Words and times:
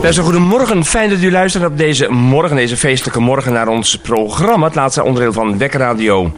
Beste 0.00 0.22
goedemorgen, 0.22 0.84
fijn 0.84 1.10
dat 1.10 1.20
u 1.20 1.30
luistert 1.30 1.64
op 1.64 1.78
deze 1.78 2.08
morgen, 2.08 2.56
deze 2.56 2.76
feestelijke 2.76 3.20
morgen 3.20 3.52
naar 3.52 3.68
ons 3.68 3.96
programma, 3.96 4.66
het 4.66 4.74
laatste 4.74 5.04
onderdeel 5.04 5.32
van 5.32 5.58
Wekkerradio. 5.58 6.32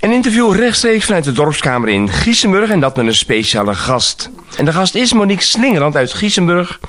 Een 0.00 0.12
interview 0.12 0.54
rechtstreeks 0.54 1.04
vanuit 1.04 1.24
de 1.24 1.32
dorpskamer 1.32 1.88
in 1.88 2.08
Giesenburg 2.08 2.70
en 2.70 2.80
dat 2.80 2.96
met 2.96 3.06
een 3.06 3.14
speciale 3.14 3.74
gast. 3.74 4.30
En 4.56 4.64
de 4.64 4.72
gast 4.72 4.94
is 4.94 5.12
Monique 5.12 5.44
Slingerland 5.44 5.96
uit 5.96 6.12
Giesenburg. 6.12 6.80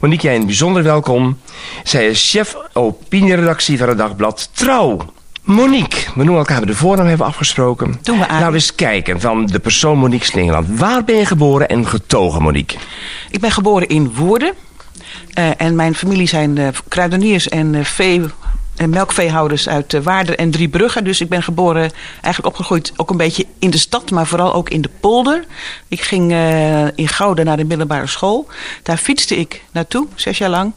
Monique, 0.00 0.26
jij 0.26 0.36
een 0.36 0.46
bijzonder 0.46 0.82
welkom. 0.82 1.38
Zij 1.82 2.06
is 2.06 2.30
chef 2.30 2.56
opinieredactie 2.72 3.78
van 3.78 3.88
het 3.88 3.98
dagblad 3.98 4.50
Trouw. 4.52 4.96
Monique, 5.44 6.04
we 6.14 6.24
noemen 6.24 6.36
elkaar 6.36 6.58
bij 6.58 6.66
de 6.66 6.74
voornaam 6.74 7.06
hebben 7.06 7.26
afgesproken. 7.26 7.98
Doen 8.02 8.18
we 8.18 8.28
aan. 8.28 8.40
Nou, 8.40 8.54
eens 8.54 8.74
kijken 8.74 9.20
van 9.20 9.46
de 9.46 9.58
persoon 9.58 9.98
Monique 9.98 10.24
Slingerland. 10.24 10.78
Waar 10.78 11.04
ben 11.04 11.16
je 11.16 11.26
geboren 11.26 11.68
en 11.68 11.86
getogen, 11.86 12.42
Monique? 12.42 12.78
Ik 13.30 13.40
ben 13.40 13.50
geboren 13.50 13.88
in 13.88 14.12
Woerden. 14.14 14.52
Uh, 15.38 15.60
en 15.60 15.76
mijn 15.76 15.94
familie 15.94 16.26
zijn 16.26 16.56
uh, 16.56 16.68
kruideniers 16.88 17.48
en 17.48 17.74
uh, 17.74 17.84
vee 17.84 18.22
en 18.76 18.90
melkveehouders 18.90 19.68
uit 19.68 20.02
Waarden 20.02 20.36
en 20.36 20.50
Driebrugge. 20.50 21.02
Dus 21.02 21.20
ik 21.20 21.28
ben 21.28 21.42
geboren, 21.42 21.90
eigenlijk 22.12 22.46
opgegroeid 22.46 22.92
ook 22.96 23.10
een 23.10 23.16
beetje 23.16 23.46
in 23.58 23.70
de 23.70 23.78
stad, 23.78 24.10
maar 24.10 24.26
vooral 24.26 24.54
ook 24.54 24.70
in 24.70 24.80
de 24.80 24.90
polder. 25.00 25.44
Ik 25.88 26.00
ging 26.00 26.32
in 26.94 27.08
Gouden 27.08 27.44
naar 27.44 27.56
de 27.56 27.64
middelbare 27.64 28.06
school. 28.06 28.48
Daar 28.82 28.96
fietste 28.96 29.36
ik 29.36 29.62
naartoe, 29.72 30.06
zes 30.14 30.38
jaar 30.38 30.50
lang. 30.50 30.74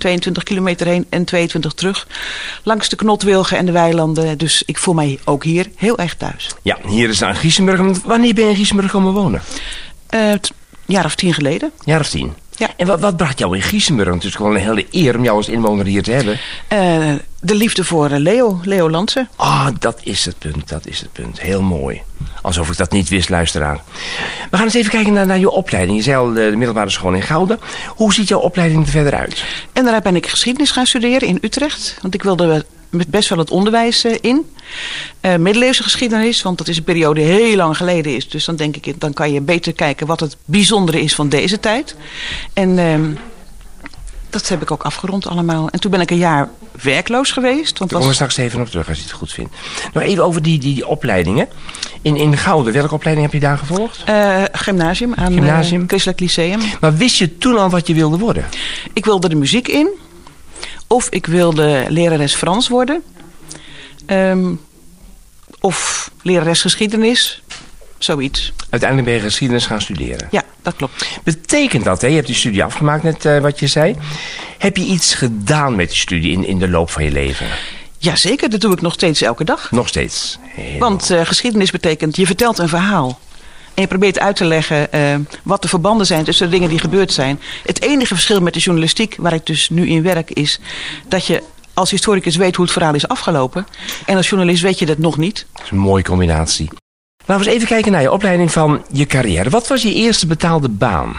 22 0.00 0.42
kilometer 0.42 0.86
heen 0.86 1.06
en 1.08 1.24
22 1.24 1.72
terug. 1.72 2.06
Langs 2.62 2.88
de 2.88 2.96
knotwilgen 2.96 3.58
en 3.58 3.66
de 3.66 3.72
weilanden. 3.72 4.38
Dus 4.38 4.62
ik 4.66 4.78
voel 4.78 4.94
mij 4.94 5.18
ook 5.24 5.44
hier 5.44 5.70
heel 5.76 5.98
erg 5.98 6.14
thuis. 6.14 6.50
Ja, 6.62 6.78
hier 6.86 7.08
is 7.08 7.22
aan 7.22 7.34
Giesenburg. 7.34 8.02
Wanneer 8.04 8.34
ben 8.34 8.44
je 8.44 8.50
in 8.50 8.56
Giesenburg 8.56 8.90
komen 8.90 9.12
wonen? 9.12 9.42
Uh, 10.10 10.30
een 10.30 10.40
jaar 10.86 11.04
of 11.04 11.14
tien 11.14 11.34
geleden. 11.34 11.70
Een 11.78 11.92
jaar 11.92 12.00
of 12.00 12.08
tien? 12.08 12.32
Ja. 12.56 12.68
En 12.76 12.86
wat, 12.86 13.00
wat 13.00 13.16
bracht 13.16 13.38
jou 13.38 13.56
in 13.56 13.62
Giesenburg? 13.62 14.14
Het 14.14 14.24
is 14.24 14.34
gewoon 14.34 14.54
een 14.54 14.60
hele 14.60 14.86
eer 14.90 15.16
om 15.16 15.24
jou 15.24 15.36
als 15.36 15.48
inwoner 15.48 15.86
hier 15.86 16.02
te 16.02 16.10
hebben. 16.10 16.38
Uh, 16.72 17.14
de 17.40 17.54
liefde 17.54 17.84
voor 17.84 18.08
Leo, 18.08 18.60
Leo 18.62 18.90
Lansen. 18.90 19.28
Ah, 19.36 19.46
oh, 19.46 19.68
dat 19.78 20.00
is 20.02 20.24
het 20.24 20.38
punt, 20.38 20.68
dat 20.68 20.86
is 20.86 21.00
het 21.00 21.12
punt. 21.12 21.40
Heel 21.40 21.62
mooi. 21.62 22.02
Alsof 22.42 22.70
ik 22.70 22.76
dat 22.76 22.92
niet 22.92 23.08
wist, 23.08 23.28
luisteraar. 23.28 23.80
We 24.50 24.56
gaan 24.56 24.64
eens 24.64 24.74
even 24.74 24.90
kijken 24.90 25.12
naar, 25.12 25.26
naar 25.26 25.38
je 25.38 25.50
opleiding. 25.50 25.96
Je 25.96 26.02
zei 26.02 26.16
al 26.16 26.32
de, 26.32 26.50
de 26.50 26.56
middelbare 26.56 26.90
school 26.90 27.12
in 27.12 27.22
Gouden. 27.22 27.60
Hoe 27.88 28.14
ziet 28.14 28.28
jouw 28.28 28.40
opleiding 28.40 28.82
er 28.82 28.90
verder 28.90 29.14
uit? 29.14 29.44
En 29.72 29.84
daarna 29.84 30.00
ben 30.00 30.16
ik 30.16 30.26
geschiedenis 30.26 30.70
gaan 30.70 30.86
studeren 30.86 31.28
in 31.28 31.38
Utrecht. 31.40 31.98
Want 32.02 32.14
ik 32.14 32.22
wilde 32.22 32.64
met 32.90 33.08
best 33.08 33.28
wel 33.28 33.38
het 33.38 33.50
onderwijs 33.50 34.04
in. 34.04 34.50
Uh, 35.20 35.36
middeleeuwse 35.36 35.82
geschiedenis, 35.82 36.42
want 36.42 36.58
dat 36.58 36.68
is 36.68 36.76
een 36.76 36.84
periode 36.84 37.20
heel 37.20 37.56
lang 37.56 37.76
geleden 37.76 38.16
is. 38.16 38.28
Dus 38.28 38.44
dan 38.44 38.56
denk 38.56 38.76
ik, 38.76 39.00
dan 39.00 39.12
kan 39.12 39.32
je 39.32 39.40
beter 39.40 39.72
kijken 39.72 40.06
wat 40.06 40.20
het 40.20 40.36
bijzondere 40.44 41.00
is 41.00 41.14
van 41.14 41.28
deze 41.28 41.60
tijd. 41.60 41.96
En 42.52 42.78
uh, 42.78 42.94
dat 44.30 44.48
heb 44.48 44.62
ik 44.62 44.70
ook 44.70 44.82
afgerond 44.82 45.26
allemaal. 45.26 45.68
En 45.68 45.80
toen 45.80 45.90
ben 45.90 46.00
ik 46.00 46.10
een 46.10 46.16
jaar 46.16 46.48
werkloos 46.82 47.32
geweest. 47.32 47.78
Want 47.78 47.90
Daar 47.90 48.00
komen 48.00 48.08
we 48.08 48.14
straks 48.14 48.36
even 48.36 48.60
op 48.60 48.68
terug 48.68 48.88
als 48.88 48.96
je 48.96 49.02
het 49.02 49.12
goed 49.12 49.32
vindt. 49.32 49.54
Nou, 49.92 50.06
even 50.06 50.24
over 50.24 50.42
die, 50.42 50.58
die, 50.58 50.74
die 50.74 50.86
opleidingen. 50.86 51.48
In, 52.02 52.16
in 52.16 52.36
Gouden, 52.36 52.72
welke 52.72 52.94
opleiding 52.94 53.26
heb 53.26 53.40
je 53.40 53.46
daar 53.46 53.58
gevolgd? 53.58 54.04
Uh, 54.08 54.42
gymnasium 54.52 55.14
aan 55.14 55.32
Gymnasium. 55.32 55.80
Uh, 55.80 55.88
Christelijk 55.88 56.20
Lyceum. 56.20 56.60
Maar 56.80 56.96
wist 56.96 57.16
je 57.16 57.38
toen 57.38 57.58
al 57.58 57.70
wat 57.70 57.86
je 57.86 57.94
wilde 57.94 58.18
worden? 58.18 58.44
Ik 58.92 59.04
wilde 59.04 59.28
de 59.28 59.34
muziek 59.34 59.68
in. 59.68 59.88
Of 60.86 61.08
ik 61.08 61.26
wilde 61.26 61.84
lerares 61.88 62.34
Frans 62.34 62.68
worden. 62.68 63.02
Um, 64.06 64.60
of 65.60 66.10
lerares 66.22 66.60
geschiedenis. 66.60 67.42
Zoiets. 68.04 68.52
Uiteindelijk 68.70 69.10
ben 69.10 69.18
je 69.18 69.24
geschiedenis 69.24 69.66
gaan 69.66 69.80
studeren. 69.80 70.28
Ja, 70.30 70.42
dat 70.62 70.76
klopt. 70.76 71.06
Betekent 71.24 71.84
dat, 71.84 72.00
hè? 72.00 72.06
je 72.06 72.14
hebt 72.14 72.26
die 72.26 72.36
studie 72.36 72.64
afgemaakt 72.64 73.02
net 73.02 73.24
uh, 73.24 73.38
wat 73.38 73.58
je 73.58 73.66
zei. 73.66 73.96
Heb 74.58 74.76
je 74.76 74.84
iets 74.84 75.14
gedaan 75.14 75.76
met 75.76 75.88
die 75.88 75.98
studie 75.98 76.32
in, 76.32 76.46
in 76.46 76.58
de 76.58 76.68
loop 76.68 76.90
van 76.90 77.04
je 77.04 77.10
leven? 77.10 77.46
Jazeker, 77.98 78.50
dat 78.50 78.60
doe 78.60 78.72
ik 78.72 78.80
nog 78.80 78.92
steeds 78.92 79.22
elke 79.22 79.44
dag. 79.44 79.70
Nog 79.70 79.88
steeds? 79.88 80.38
Heel 80.42 80.78
Want 80.78 81.10
uh, 81.10 81.20
geschiedenis 81.24 81.70
betekent, 81.70 82.16
je 82.16 82.26
vertelt 82.26 82.58
een 82.58 82.68
verhaal. 82.68 83.18
En 83.74 83.82
je 83.82 83.88
probeert 83.88 84.18
uit 84.18 84.36
te 84.36 84.44
leggen 84.44 84.88
uh, 84.94 85.14
wat 85.42 85.62
de 85.62 85.68
verbanden 85.68 86.06
zijn 86.06 86.24
tussen 86.24 86.46
de 86.46 86.52
dingen 86.52 86.68
die 86.68 86.78
gebeurd 86.78 87.12
zijn. 87.12 87.40
Het 87.64 87.82
enige 87.82 88.14
verschil 88.14 88.40
met 88.40 88.54
de 88.54 88.60
journalistiek, 88.60 89.16
waar 89.18 89.32
ik 89.32 89.46
dus 89.46 89.70
nu 89.70 89.88
in 89.88 90.02
werk, 90.02 90.30
is 90.30 90.60
dat 91.08 91.26
je 91.26 91.42
als 91.74 91.90
historicus 91.90 92.36
weet 92.36 92.56
hoe 92.56 92.64
het 92.64 92.74
verhaal 92.74 92.94
is 92.94 93.08
afgelopen. 93.08 93.66
En 94.06 94.16
als 94.16 94.28
journalist 94.28 94.62
weet 94.62 94.78
je 94.78 94.86
dat 94.86 94.98
nog 94.98 95.16
niet. 95.16 95.46
Dat 95.52 95.64
is 95.64 95.70
een 95.70 95.78
mooie 95.78 96.02
combinatie. 96.02 96.79
Laten 97.30 97.44
we 97.44 97.50
eens 97.50 97.60
even 97.60 97.74
kijken 97.74 97.92
naar 97.92 98.02
je 98.02 98.12
opleiding 98.12 98.52
van 98.52 98.84
je 98.92 99.06
carrière. 99.06 99.50
Wat 99.50 99.68
was 99.68 99.82
je 99.82 99.94
eerste 99.94 100.26
betaalde 100.26 100.68
baan? 100.68 101.16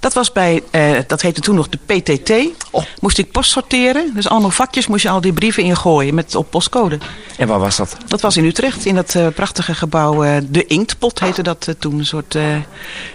Dat 0.00 0.12
was 0.14 0.32
bij, 0.32 0.62
uh, 0.70 0.98
dat 1.06 1.22
heette 1.22 1.40
toen 1.40 1.54
nog 1.54 1.68
de 1.68 1.78
PTT. 1.86 2.30
Oh. 2.70 2.84
Moest 3.00 3.18
ik 3.18 3.30
post 3.30 3.50
sorteren. 3.50 4.10
Dus 4.14 4.28
allemaal 4.28 4.50
vakjes 4.50 4.86
moest 4.86 5.02
je 5.02 5.08
al 5.08 5.20
die 5.20 5.32
brieven 5.32 5.62
ingooien 5.62 6.14
met, 6.14 6.34
op 6.34 6.50
postcode. 6.50 6.98
En 7.36 7.48
waar 7.48 7.58
was 7.58 7.76
dat? 7.76 7.96
Dat 8.06 8.20
was 8.20 8.36
in 8.36 8.44
Utrecht, 8.44 8.84
in 8.84 8.94
dat 8.94 9.14
uh, 9.14 9.26
prachtige 9.34 9.74
gebouw. 9.74 10.24
Uh, 10.24 10.36
de 10.48 10.66
Inktpot 10.66 11.20
heette 11.20 11.42
dat 11.42 11.74
toen. 11.78 11.98
Een 11.98 12.06
soort 12.06 12.38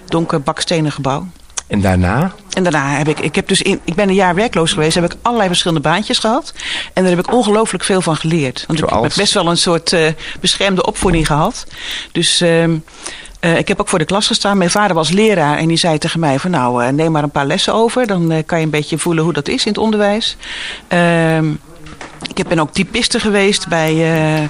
donker 0.06 0.42
bakstenen 0.42 0.92
gebouw. 0.92 1.28
En 1.72 1.82
daarna? 1.82 2.32
En 2.54 2.64
daarna 2.64 2.98
heb 2.98 3.08
ik, 3.08 3.20
ik 3.20 3.36
heb 3.36 3.48
dus 3.48 3.62
in, 3.62 3.80
ik 3.84 3.96
ben 3.96 4.10
een 4.10 4.16
jaar 4.16 4.36
werkloos 4.36 4.74
geweest, 4.74 4.96
heb 4.96 5.04
ik 5.04 5.16
allerlei 5.22 5.48
verschillende 5.48 5.90
baantjes 5.90 6.20
gehad. 6.20 6.54
En 6.94 7.04
daar 7.04 7.16
heb 7.16 7.26
ik 7.26 7.34
ongelooflijk 7.34 7.84
veel 7.84 8.02
van 8.02 8.16
geleerd. 8.16 8.64
Want 8.68 8.80
Zoals? 8.80 8.96
ik 8.96 9.02
heb 9.04 9.14
best 9.16 9.34
wel 9.34 9.48
een 9.48 9.58
soort 9.58 9.92
uh, 9.92 10.08
beschermde 10.40 10.86
opvoeding 10.86 11.28
gehad. 11.28 11.66
Dus 12.12 12.42
uh, 12.42 12.64
uh, 12.64 12.78
ik 13.58 13.68
heb 13.68 13.80
ook 13.80 13.90
voor 13.90 14.00
de 14.00 14.06
klas 14.06 14.28
gestaan. 14.28 14.58
Mijn 14.58 14.70
vader 14.70 14.96
was 14.96 15.10
leraar 15.10 15.58
en 15.58 15.68
die 15.68 15.78
zei 15.78 15.98
tegen 15.98 16.20
mij 16.20 16.40
van 16.40 16.52
nou, 16.52 16.84
uh, 16.84 16.90
neem 16.90 17.12
maar 17.12 17.24
een 17.24 17.32
paar 17.32 17.46
lessen 17.46 17.74
over. 17.74 18.08
Dan 18.08 18.44
kan 18.46 18.60
je 18.60 18.66
een 18.66 18.72
beetje 18.72 18.98
voelen 18.98 19.24
hoe 19.24 19.34
dat 19.34 19.48
is 19.48 19.66
in 19.66 19.72
het 19.72 19.82
onderwijs. 19.82 20.38
Ik 22.34 22.48
ben 22.48 22.60
ook 22.60 22.72
typiste 22.72 23.20
geweest 23.20 23.68
bij 23.68 23.94
uh, 23.94 24.50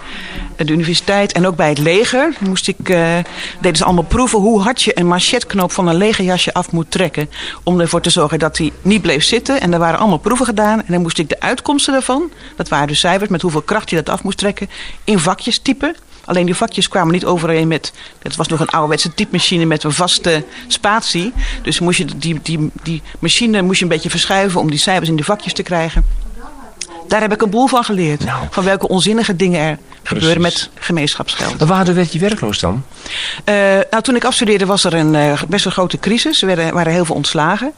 de 0.66 0.74
universiteit 0.74 1.32
en 1.32 1.48
ook 1.48 1.56
bij 1.56 1.70
het 1.70 1.78
leger. 1.78 2.34
Moest 2.40 2.68
ik, 2.68 2.90
uh, 2.90 3.18
deden 3.62 3.78
ze 3.78 3.84
allemaal 3.84 4.04
proeven 4.04 4.40
hoe 4.40 4.62
hard 4.62 4.82
je 4.82 5.00
een 5.00 5.08
manchetknoop 5.08 5.72
van 5.72 5.88
een 5.88 5.96
legerjasje 5.96 6.54
af 6.54 6.72
moet 6.72 6.92
trekken. 6.92 7.30
Om 7.64 7.80
ervoor 7.80 8.02
te 8.02 8.10
zorgen 8.10 8.40
dat 8.40 8.58
hij 8.58 8.72
niet 8.82 9.02
bleef 9.02 9.24
zitten. 9.24 9.62
En 9.62 9.74
er 9.74 9.80
waren 9.80 10.00
allemaal 10.00 10.18
proeven 10.18 10.46
gedaan. 10.46 10.80
En 10.80 10.94
dan 10.94 11.02
moest 11.02 11.18
ik 11.18 11.30
de 11.30 11.40
uitkomsten 11.40 11.94
daarvan, 11.94 12.32
dat 12.56 12.70
waren 12.70 12.88
de 12.88 12.94
cijfers 12.94 13.30
met 13.30 13.42
hoeveel 13.42 13.62
kracht 13.62 13.90
je 13.90 13.96
dat 13.96 14.10
af 14.10 14.24
moest 14.24 14.38
trekken, 14.38 14.70
in 15.04 15.20
vakjes 15.20 15.58
typen. 15.58 15.96
Alleen 16.26 16.46
die 16.46 16.56
vakjes 16.56 16.88
kwamen 16.88 17.14
niet 17.14 17.26
overeen 17.26 17.68
met... 17.68 17.94
Het 18.22 18.36
was 18.36 18.48
nog 18.48 18.60
een 18.60 18.70
ouderwetse 18.70 19.14
typemachine 19.14 19.66
met 19.66 19.84
een 19.84 19.92
vaste 19.92 20.46
spatie. 20.68 21.34
Dus 21.62 21.80
moest 21.80 21.98
je 21.98 22.06
die, 22.06 22.40
die, 22.44 22.72
die 22.84 23.02
machine 23.20 23.62
moest 23.62 23.78
je 23.78 23.84
een 23.84 23.92
beetje 23.92 24.10
verschuiven 24.10 24.60
om 24.60 24.70
die 24.70 24.80
cijfers 24.80 25.10
in 25.10 25.16
de 25.16 25.24
vakjes 25.24 25.54
te 25.54 25.64
krijgen. 25.64 26.06
Daar 27.08 27.22
heb 27.22 27.34
ik 27.34 27.42
een 27.42 27.50
boel 27.50 27.68
van 27.68 27.84
geleerd. 27.84 28.26
Nou. 28.26 28.46
Van 28.50 28.64
welke 28.64 28.88
onzinnige 28.88 29.36
dingen 29.36 29.62
er 29.62 29.78
gebeuren 30.04 30.42
met 30.42 30.70
gemeenschapsgeld. 30.76 31.60
Maar 31.60 31.68
waardoor 31.68 31.96
werd 31.96 32.14
je 32.14 32.20
werkloos 32.20 32.60
dan? 32.60 32.84
Uh, 33.46 33.56
nou, 33.90 34.02
toen 34.02 34.16
ik 34.16 34.24
afstudeerde 34.24 34.66
was 34.66 34.84
er 34.84 34.94
een 34.94 35.14
uh, 35.14 35.42
best 35.48 35.64
wel 35.64 35.74
grote 35.74 36.00
crisis. 36.00 36.42
Er 36.42 36.48
werden, 36.48 36.74
waren 36.74 36.94
heel 36.94 37.06
veel 37.06 37.16
ontslagen. 37.16 37.74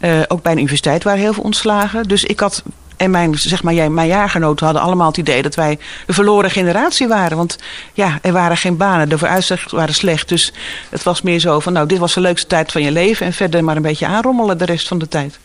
Uh, 0.00 0.10
ook 0.28 0.42
bij 0.42 0.52
de 0.52 0.58
universiteit 0.58 1.04
waren 1.04 1.20
heel 1.20 1.32
veel 1.32 1.42
ontslagen. 1.42 2.08
Dus 2.08 2.24
ik 2.24 2.40
had 2.40 2.62
en 2.96 3.10
mijn, 3.10 3.38
zeg 3.38 3.62
maar, 3.62 3.74
jij, 3.74 3.90
mijn 3.90 4.08
jaargenoten 4.08 4.64
hadden 4.64 4.84
allemaal 4.84 5.06
het 5.06 5.16
idee 5.16 5.42
dat 5.42 5.54
wij 5.54 5.78
de 6.06 6.12
verloren 6.12 6.50
generatie 6.50 7.08
waren. 7.08 7.36
Want 7.36 7.58
ja, 7.92 8.18
er 8.22 8.32
waren 8.32 8.56
geen 8.56 8.76
banen, 8.76 9.08
de 9.08 9.18
vooruitzichten 9.18 9.76
waren 9.76 9.94
slecht. 9.94 10.28
Dus 10.28 10.52
het 10.88 11.02
was 11.02 11.22
meer 11.22 11.38
zo 11.38 11.60
van, 11.60 11.72
nou, 11.72 11.86
dit 11.86 11.98
was 11.98 12.14
de 12.14 12.20
leukste 12.20 12.46
tijd 12.46 12.72
van 12.72 12.82
je 12.82 12.90
leven. 12.90 13.26
En 13.26 13.32
verder 13.32 13.64
maar 13.64 13.76
een 13.76 13.82
beetje 13.82 14.06
aanrommelen 14.06 14.58
de 14.58 14.64
rest 14.64 14.88
van 14.88 14.98
de 14.98 15.08
tijd. 15.08 15.38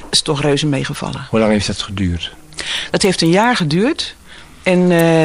Dat 0.00 0.08
is 0.10 0.20
toch 0.20 0.40
reuze 0.40 0.66
meegevallen. 0.66 1.26
Hoe 1.30 1.38
lang 1.38 1.52
heeft 1.52 1.66
dat 1.66 1.82
geduurd? 1.82 2.32
Dat 2.90 3.02
heeft 3.02 3.22
een 3.22 3.30
jaar 3.30 3.56
geduurd. 3.56 4.14
En 4.62 4.90
uh, 4.90 5.24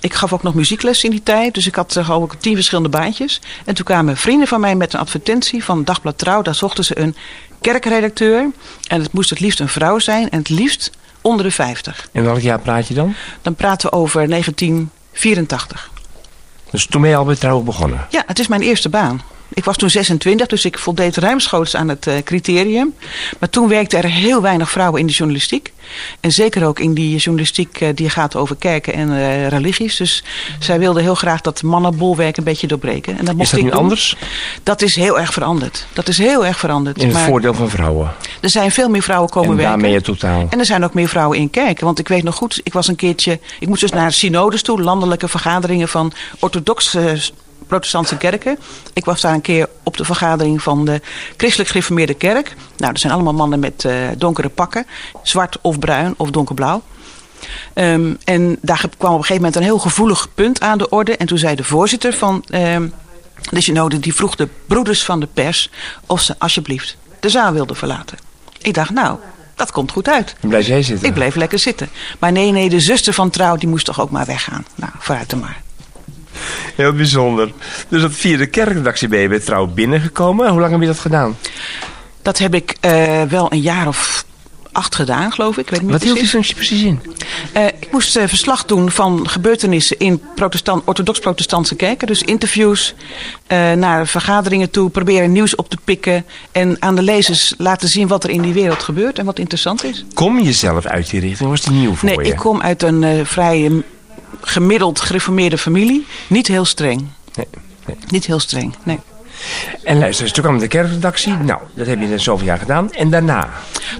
ik 0.00 0.14
gaf 0.14 0.32
ook 0.32 0.42
nog 0.42 0.54
muziekles 0.54 1.04
in 1.04 1.10
die 1.10 1.22
tijd. 1.22 1.54
Dus 1.54 1.66
ik 1.66 1.74
had 1.74 1.96
uh, 1.96 2.10
ook 2.10 2.34
tien 2.34 2.54
verschillende 2.54 2.88
baantjes. 2.88 3.40
En 3.64 3.74
toen 3.74 3.84
kwamen 3.84 4.16
vrienden 4.16 4.48
van 4.48 4.60
mij 4.60 4.74
met 4.74 4.92
een 4.92 5.00
advertentie 5.00 5.64
van 5.64 5.84
Dagblad 5.84 6.18
Trouw. 6.18 6.42
Daar 6.42 6.54
zochten 6.54 6.84
ze 6.84 6.98
een 6.98 7.16
kerkredacteur. 7.60 8.50
En 8.88 9.02
het 9.02 9.12
moest 9.12 9.30
het 9.30 9.40
liefst 9.40 9.60
een 9.60 9.68
vrouw 9.68 9.98
zijn. 9.98 10.30
En 10.30 10.38
het 10.38 10.48
liefst 10.48 10.90
onder 11.20 11.44
de 11.44 11.52
50. 11.52 12.08
En 12.12 12.24
welk 12.24 12.40
jaar 12.40 12.60
praat 12.60 12.88
je 12.88 12.94
dan? 12.94 13.14
Dan 13.42 13.54
praten 13.54 13.90
we 13.90 13.96
over 13.96 14.28
1984. 14.28 15.90
Dus 16.70 16.86
toen 16.86 17.00
ben 17.00 17.10
je 17.10 17.16
al 17.16 17.24
bij 17.24 17.36
Trouw 17.36 17.60
begonnen? 17.60 18.06
Ja, 18.10 18.22
het 18.26 18.38
is 18.38 18.46
mijn 18.46 18.62
eerste 18.62 18.88
baan. 18.88 19.22
Ik 19.54 19.64
was 19.64 19.76
toen 19.76 19.90
26, 19.90 20.46
dus 20.46 20.64
ik 20.64 20.78
voldeed 20.78 21.16
ruimschoots 21.16 21.76
aan 21.76 21.88
het 21.88 22.06
uh, 22.06 22.14
criterium. 22.24 22.94
Maar 23.38 23.50
toen 23.50 23.68
werkten 23.68 23.98
er 23.98 24.10
heel 24.10 24.42
weinig 24.42 24.70
vrouwen 24.70 25.00
in 25.00 25.06
de 25.06 25.12
journalistiek. 25.12 25.72
En 26.20 26.32
zeker 26.32 26.66
ook 26.66 26.78
in 26.78 26.94
die 26.94 27.16
journalistiek 27.16 27.80
uh, 27.80 27.88
die 27.94 28.10
gaat 28.10 28.36
over 28.36 28.56
kerken 28.56 28.94
en 28.94 29.08
uh, 29.10 29.48
religies. 29.48 29.96
Dus 29.96 30.24
zij 30.58 30.78
wilden 30.78 31.02
heel 31.02 31.14
graag 31.14 31.40
dat 31.40 31.62
mannenbolwerk 31.62 32.36
een 32.36 32.44
beetje 32.44 32.66
doorbreken. 32.66 33.18
En 33.18 33.24
dat 33.24 33.34
is 33.38 33.50
dat 33.50 33.60
nu 33.60 33.70
doen. 33.70 33.78
anders? 33.78 34.16
Dat 34.62 34.82
is 34.82 34.96
heel 34.96 35.20
erg 35.20 35.32
veranderd. 35.32 35.86
Dat 35.92 36.08
is 36.08 36.18
heel 36.18 36.46
erg 36.46 36.58
veranderd. 36.58 36.98
In 36.98 37.04
het 37.04 37.12
maar 37.12 37.24
voordeel 37.24 37.54
van 37.54 37.70
vrouwen? 37.70 38.12
Er 38.40 38.50
zijn 38.50 38.70
veel 38.70 38.88
meer 38.88 39.02
vrouwen 39.02 39.30
komen 39.30 39.50
en 39.50 39.56
werken. 39.56 39.80
daarmee 39.80 40.00
totaal? 40.00 40.46
En 40.50 40.58
er 40.58 40.66
zijn 40.66 40.84
ook 40.84 40.94
meer 40.94 41.08
vrouwen 41.08 41.38
in 41.38 41.50
kerken. 41.50 41.84
Want 41.84 41.98
ik 41.98 42.08
weet 42.08 42.22
nog 42.22 42.34
goed, 42.34 42.60
ik 42.62 42.72
was 42.72 42.88
een 42.88 42.96
keertje... 42.96 43.40
Ik 43.58 43.68
moest 43.68 43.80
dus 43.80 43.90
naar 43.90 44.12
synodes 44.12 44.62
toe, 44.62 44.82
landelijke 44.82 45.28
vergaderingen 45.28 45.88
van 45.88 46.12
orthodoxe 46.38 47.16
protestantse 47.74 48.16
kerken. 48.16 48.58
Ik 48.92 49.04
was 49.04 49.20
daar 49.20 49.34
een 49.34 49.40
keer 49.40 49.68
op 49.82 49.96
de 49.96 50.04
vergadering 50.04 50.62
van 50.62 50.84
de 50.84 51.00
Christelijk 51.36 51.70
Gereformeerde 51.70 52.14
Kerk. 52.14 52.54
Nou, 52.76 52.92
dat 52.92 53.00
zijn 53.00 53.12
allemaal 53.12 53.32
mannen 53.32 53.60
met 53.60 53.84
uh, 53.84 53.94
donkere 54.16 54.48
pakken. 54.48 54.86
Zwart 55.22 55.58
of 55.60 55.78
bruin 55.78 56.14
of 56.16 56.30
donkerblauw. 56.30 56.82
Um, 57.74 58.18
en 58.24 58.58
daar 58.60 58.84
kwam 58.98 59.12
op 59.12 59.18
een 59.18 59.24
gegeven 59.24 59.34
moment 59.34 59.56
een 59.56 59.62
heel 59.62 59.78
gevoelig 59.78 60.34
punt 60.34 60.60
aan 60.60 60.78
de 60.78 60.88
orde. 60.88 61.16
En 61.16 61.26
toen 61.26 61.38
zei 61.38 61.54
de 61.54 61.64
voorzitter 61.64 62.12
van 62.12 62.44
um, 62.54 62.92
de 63.50 63.60
synode... 63.60 63.98
die 63.98 64.14
vroeg 64.14 64.34
de 64.36 64.48
broeders 64.66 65.04
van 65.04 65.20
de 65.20 65.28
pers 65.34 65.70
of 66.06 66.20
ze 66.20 66.34
alsjeblieft 66.38 66.96
de 67.20 67.28
zaal 67.28 67.52
wilden 67.52 67.76
verlaten. 67.76 68.18
Ik 68.58 68.74
dacht, 68.74 68.90
nou, 68.90 69.18
dat 69.54 69.72
komt 69.72 69.92
goed 69.92 70.08
uit. 70.08 70.34
En 70.40 70.48
blijf 70.48 70.66
jij 70.66 70.82
zitten? 70.82 71.08
Ik 71.08 71.14
bleef 71.14 71.34
lekker 71.34 71.58
zitten. 71.58 71.88
Maar 72.18 72.32
nee, 72.32 72.50
nee, 72.50 72.68
de 72.68 72.80
zuster 72.80 73.12
van 73.12 73.30
Trouw, 73.30 73.56
die 73.56 73.68
moest 73.68 73.84
toch 73.84 74.00
ook 74.00 74.10
maar 74.10 74.26
weggaan. 74.26 74.66
Nou, 74.74 74.92
vooruit 74.98 75.30
dan 75.30 75.40
maar. 75.40 75.63
Heel 76.76 76.92
bijzonder. 76.92 77.52
Dus 77.88 78.02
dat 78.02 78.12
via 78.12 78.36
de 78.36 78.46
kerkredactie 78.46 79.08
ben 79.08 79.20
je 79.20 79.28
bij 79.28 79.40
Trouw 79.40 79.66
binnengekomen. 79.66 80.48
Hoe 80.48 80.60
lang 80.60 80.72
heb 80.72 80.80
je 80.80 80.86
dat 80.86 80.98
gedaan? 80.98 81.36
Dat 82.22 82.38
heb 82.38 82.54
ik 82.54 82.76
uh, 82.80 83.22
wel 83.22 83.52
een 83.52 83.60
jaar 83.60 83.88
of 83.88 84.24
acht 84.74 84.94
gedaan, 84.94 85.32
geloof 85.32 85.56
ik. 85.56 85.64
ik 85.64 85.70
weet 85.70 85.82
niet 85.82 85.90
Wat 85.90 86.02
hield 86.02 86.18
die 86.18 86.28
functie 86.28 86.54
precies 86.54 86.82
in? 86.82 87.00
Uh, 87.56 87.66
ik 87.66 87.88
moest 87.92 88.16
uh, 88.16 88.26
verslag 88.26 88.64
doen 88.64 88.90
van 88.90 89.28
gebeurtenissen 89.28 89.98
in 89.98 90.22
protestant, 90.34 90.82
orthodox-protestantse 90.84 91.74
kerken. 91.74 92.06
Dus 92.06 92.22
interviews, 92.22 92.94
uh, 93.48 93.72
naar 93.72 94.06
vergaderingen 94.06 94.70
toe, 94.70 94.90
proberen 94.90 95.32
nieuws 95.32 95.54
op 95.54 95.68
te 95.68 95.78
pikken. 95.84 96.24
En 96.52 96.76
aan 96.78 96.94
de 96.94 97.02
lezers 97.02 97.54
laten 97.58 97.88
zien 97.88 98.08
wat 98.08 98.24
er 98.24 98.30
in 98.30 98.42
die 98.42 98.52
wereld 98.52 98.82
gebeurt 98.82 99.18
en 99.18 99.24
wat 99.24 99.38
interessant 99.38 99.84
is. 99.84 100.04
Kom 100.14 100.40
je 100.40 100.52
zelf 100.52 100.86
uit 100.86 101.10
die 101.10 101.20
richting? 101.20 101.50
Was 101.50 101.62
die 101.62 101.72
nieuw 101.72 101.94
voor 101.94 102.08
nee, 102.08 102.16
je? 102.16 102.22
Nee, 102.22 102.32
ik 102.32 102.38
kom 102.38 102.60
uit 102.60 102.82
een 102.82 103.26
vrij 103.26 103.82
gemiddeld 104.40 105.00
gereformeerde 105.00 105.58
familie. 105.58 106.06
Niet 106.26 106.46
heel 106.46 106.64
streng. 106.64 107.08
Nee, 107.34 107.46
nee. 107.86 107.96
Niet 108.08 108.26
heel 108.26 108.38
streng, 108.38 108.74
nee. 108.82 108.98
En 109.82 109.98
luister, 109.98 110.32
toen 110.32 110.42
kwam 110.42 110.58
de 110.58 110.66
kerkredactie. 110.66 111.32
Nou, 111.32 111.60
dat 111.74 111.86
heb 111.86 112.00
je 112.00 112.06
in 112.06 112.20
zoveel 112.20 112.46
jaar 112.46 112.58
gedaan. 112.58 112.92
En 112.92 113.10
daarna? 113.10 113.50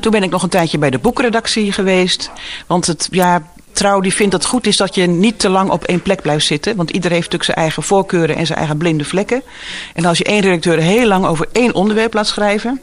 Toen 0.00 0.12
ben 0.12 0.22
ik 0.22 0.30
nog 0.30 0.42
een 0.42 0.48
tijdje 0.48 0.78
bij 0.78 0.90
de 0.90 0.98
boekredactie 0.98 1.72
geweest. 1.72 2.30
Want 2.66 2.86
het, 2.86 3.08
ja, 3.10 3.42
Trouw 3.74 4.00
die 4.00 4.14
vindt 4.14 4.32
dat 4.32 4.42
het 4.42 4.50
goed 4.50 4.66
is 4.66 4.76
dat 4.76 4.94
je 4.94 5.06
niet 5.06 5.38
te 5.38 5.48
lang 5.48 5.70
op 5.70 5.84
één 5.84 6.02
plek 6.02 6.22
blijft 6.22 6.46
zitten. 6.46 6.76
Want 6.76 6.90
iedereen 6.90 7.16
heeft 7.16 7.30
natuurlijk 7.30 7.50
zijn 7.50 7.66
eigen 7.66 7.82
voorkeuren 7.82 8.36
en 8.36 8.46
zijn 8.46 8.58
eigen 8.58 8.76
blinde 8.76 9.04
vlekken. 9.04 9.42
En 9.94 10.04
als 10.04 10.18
je 10.18 10.24
één 10.24 10.40
redacteur 10.40 10.78
heel 10.78 11.06
lang 11.06 11.26
over 11.26 11.48
één 11.52 11.74
onderwerp 11.74 12.14
laat 12.14 12.26
schrijven... 12.26 12.80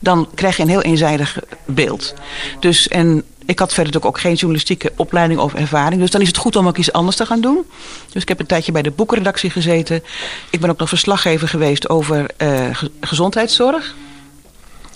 dan 0.00 0.28
krijg 0.34 0.56
je 0.56 0.62
een 0.62 0.68
heel 0.68 0.82
eenzijdig 0.82 1.38
beeld. 1.64 2.14
Dus, 2.60 2.88
en 2.88 3.24
ik 3.48 3.58
had 3.58 3.74
verder 3.74 4.06
ook 4.06 4.20
geen 4.20 4.34
journalistieke 4.34 4.92
opleiding 4.96 5.40
of 5.40 5.54
ervaring. 5.54 6.00
Dus 6.00 6.10
dan 6.10 6.20
is 6.20 6.26
het 6.26 6.36
goed 6.36 6.56
om 6.56 6.66
ook 6.66 6.76
iets 6.76 6.92
anders 6.92 7.16
te 7.16 7.26
gaan 7.26 7.40
doen. 7.40 7.66
Dus 8.12 8.22
ik 8.22 8.28
heb 8.28 8.40
een 8.40 8.46
tijdje 8.46 8.72
bij 8.72 8.82
de 8.82 8.90
boekenredactie 8.90 9.50
gezeten. 9.50 10.02
Ik 10.50 10.60
ben 10.60 10.70
ook 10.70 10.78
nog 10.78 10.88
verslaggever 10.88 11.48
geweest 11.48 11.88
over 11.88 12.30
uh, 12.42 12.68
gezondheidszorg. 13.00 13.94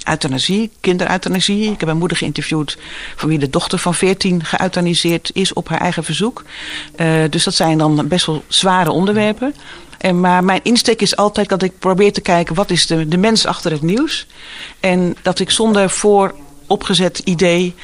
Euthanasie, 0.09 0.71
kindereuthanasie. 0.81 1.71
Ik 1.71 1.81
heb 1.81 1.89
een 1.89 1.99
moeder 1.99 2.17
geïnterviewd 2.17 2.79
van 3.17 3.29
wie 3.29 3.39
de 3.39 3.51
dochter 3.51 3.79
van 3.79 3.95
14 3.95 4.45
geëuthaniseerd 4.45 5.31
is 5.35 5.53
op 5.53 5.69
haar 5.69 5.81
eigen 5.81 6.05
verzoek. 6.05 6.45
Uh, 6.97 7.23
dus 7.31 7.45
dat 7.45 7.55
zijn 7.55 7.79
dan 7.79 8.09
best 8.09 8.27
wel 8.27 8.43
zware 8.49 8.91
onderwerpen. 8.91 9.55
En, 9.99 10.21
maar 10.21 10.45
mijn 10.45 10.61
insteek 10.63 11.01
is 11.01 11.17
altijd 11.17 11.49
dat 11.49 11.63
ik 11.63 11.79
probeer 11.79 12.13
te 12.13 12.21
kijken 12.21 12.55
wat 12.55 12.71
is 12.71 12.87
de, 12.87 13.09
de 13.09 13.17
mens 13.17 13.47
achter 13.47 13.71
het 13.71 13.83
nieuws. 13.83 14.27
En 14.81 15.17
dat 15.23 15.39
ik 15.39 15.51
zonder 15.51 15.91
vooropgezet 15.91 17.19
idee 17.19 17.75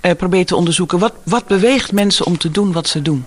uh, 0.00 0.12
probeer 0.12 0.46
te 0.46 0.56
onderzoeken 0.56 0.98
wat, 0.98 1.12
wat 1.24 1.46
beweegt 1.46 1.92
mensen 1.92 2.26
om 2.26 2.38
te 2.38 2.50
doen 2.50 2.72
wat 2.72 2.88
ze 2.88 3.02
doen. 3.02 3.24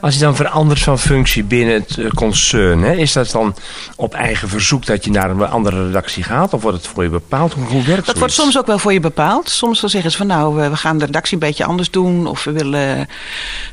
Als 0.00 0.14
je 0.14 0.20
dan 0.20 0.36
verandert 0.36 0.80
van 0.80 0.98
functie 0.98 1.44
binnen 1.44 1.74
het 1.74 1.96
uh, 1.96 2.10
concern, 2.10 2.82
hè, 2.82 2.92
is 2.92 3.12
dat 3.12 3.30
dan 3.30 3.54
op 3.96 4.14
eigen 4.14 4.48
verzoek 4.48 4.86
dat 4.86 5.04
je 5.04 5.10
naar 5.10 5.30
een 5.30 5.46
andere 5.46 5.86
redactie 5.86 6.22
gaat? 6.22 6.52
Of 6.52 6.62
wordt 6.62 6.76
het 6.76 6.86
voor 6.86 7.02
je 7.02 7.08
bepaald? 7.08 7.52
Hoe, 7.52 7.64
hoe 7.64 7.82
werkt 7.82 8.06
dat 8.06 8.18
wordt 8.18 8.34
soms 8.34 8.58
ook 8.58 8.66
wel 8.66 8.78
voor 8.78 8.92
je 8.92 9.00
bepaald. 9.00 9.48
Soms 9.48 9.80
dan 9.80 9.90
zeggen 9.90 10.10
ze 10.10 10.16
van 10.16 10.26
nou, 10.26 10.70
we 10.70 10.76
gaan 10.76 10.98
de 10.98 11.04
redactie 11.04 11.34
een 11.34 11.46
beetje 11.48 11.64
anders 11.64 11.90
doen. 11.90 12.26
Of 12.26 12.44
we 12.44 12.52
willen 12.52 13.08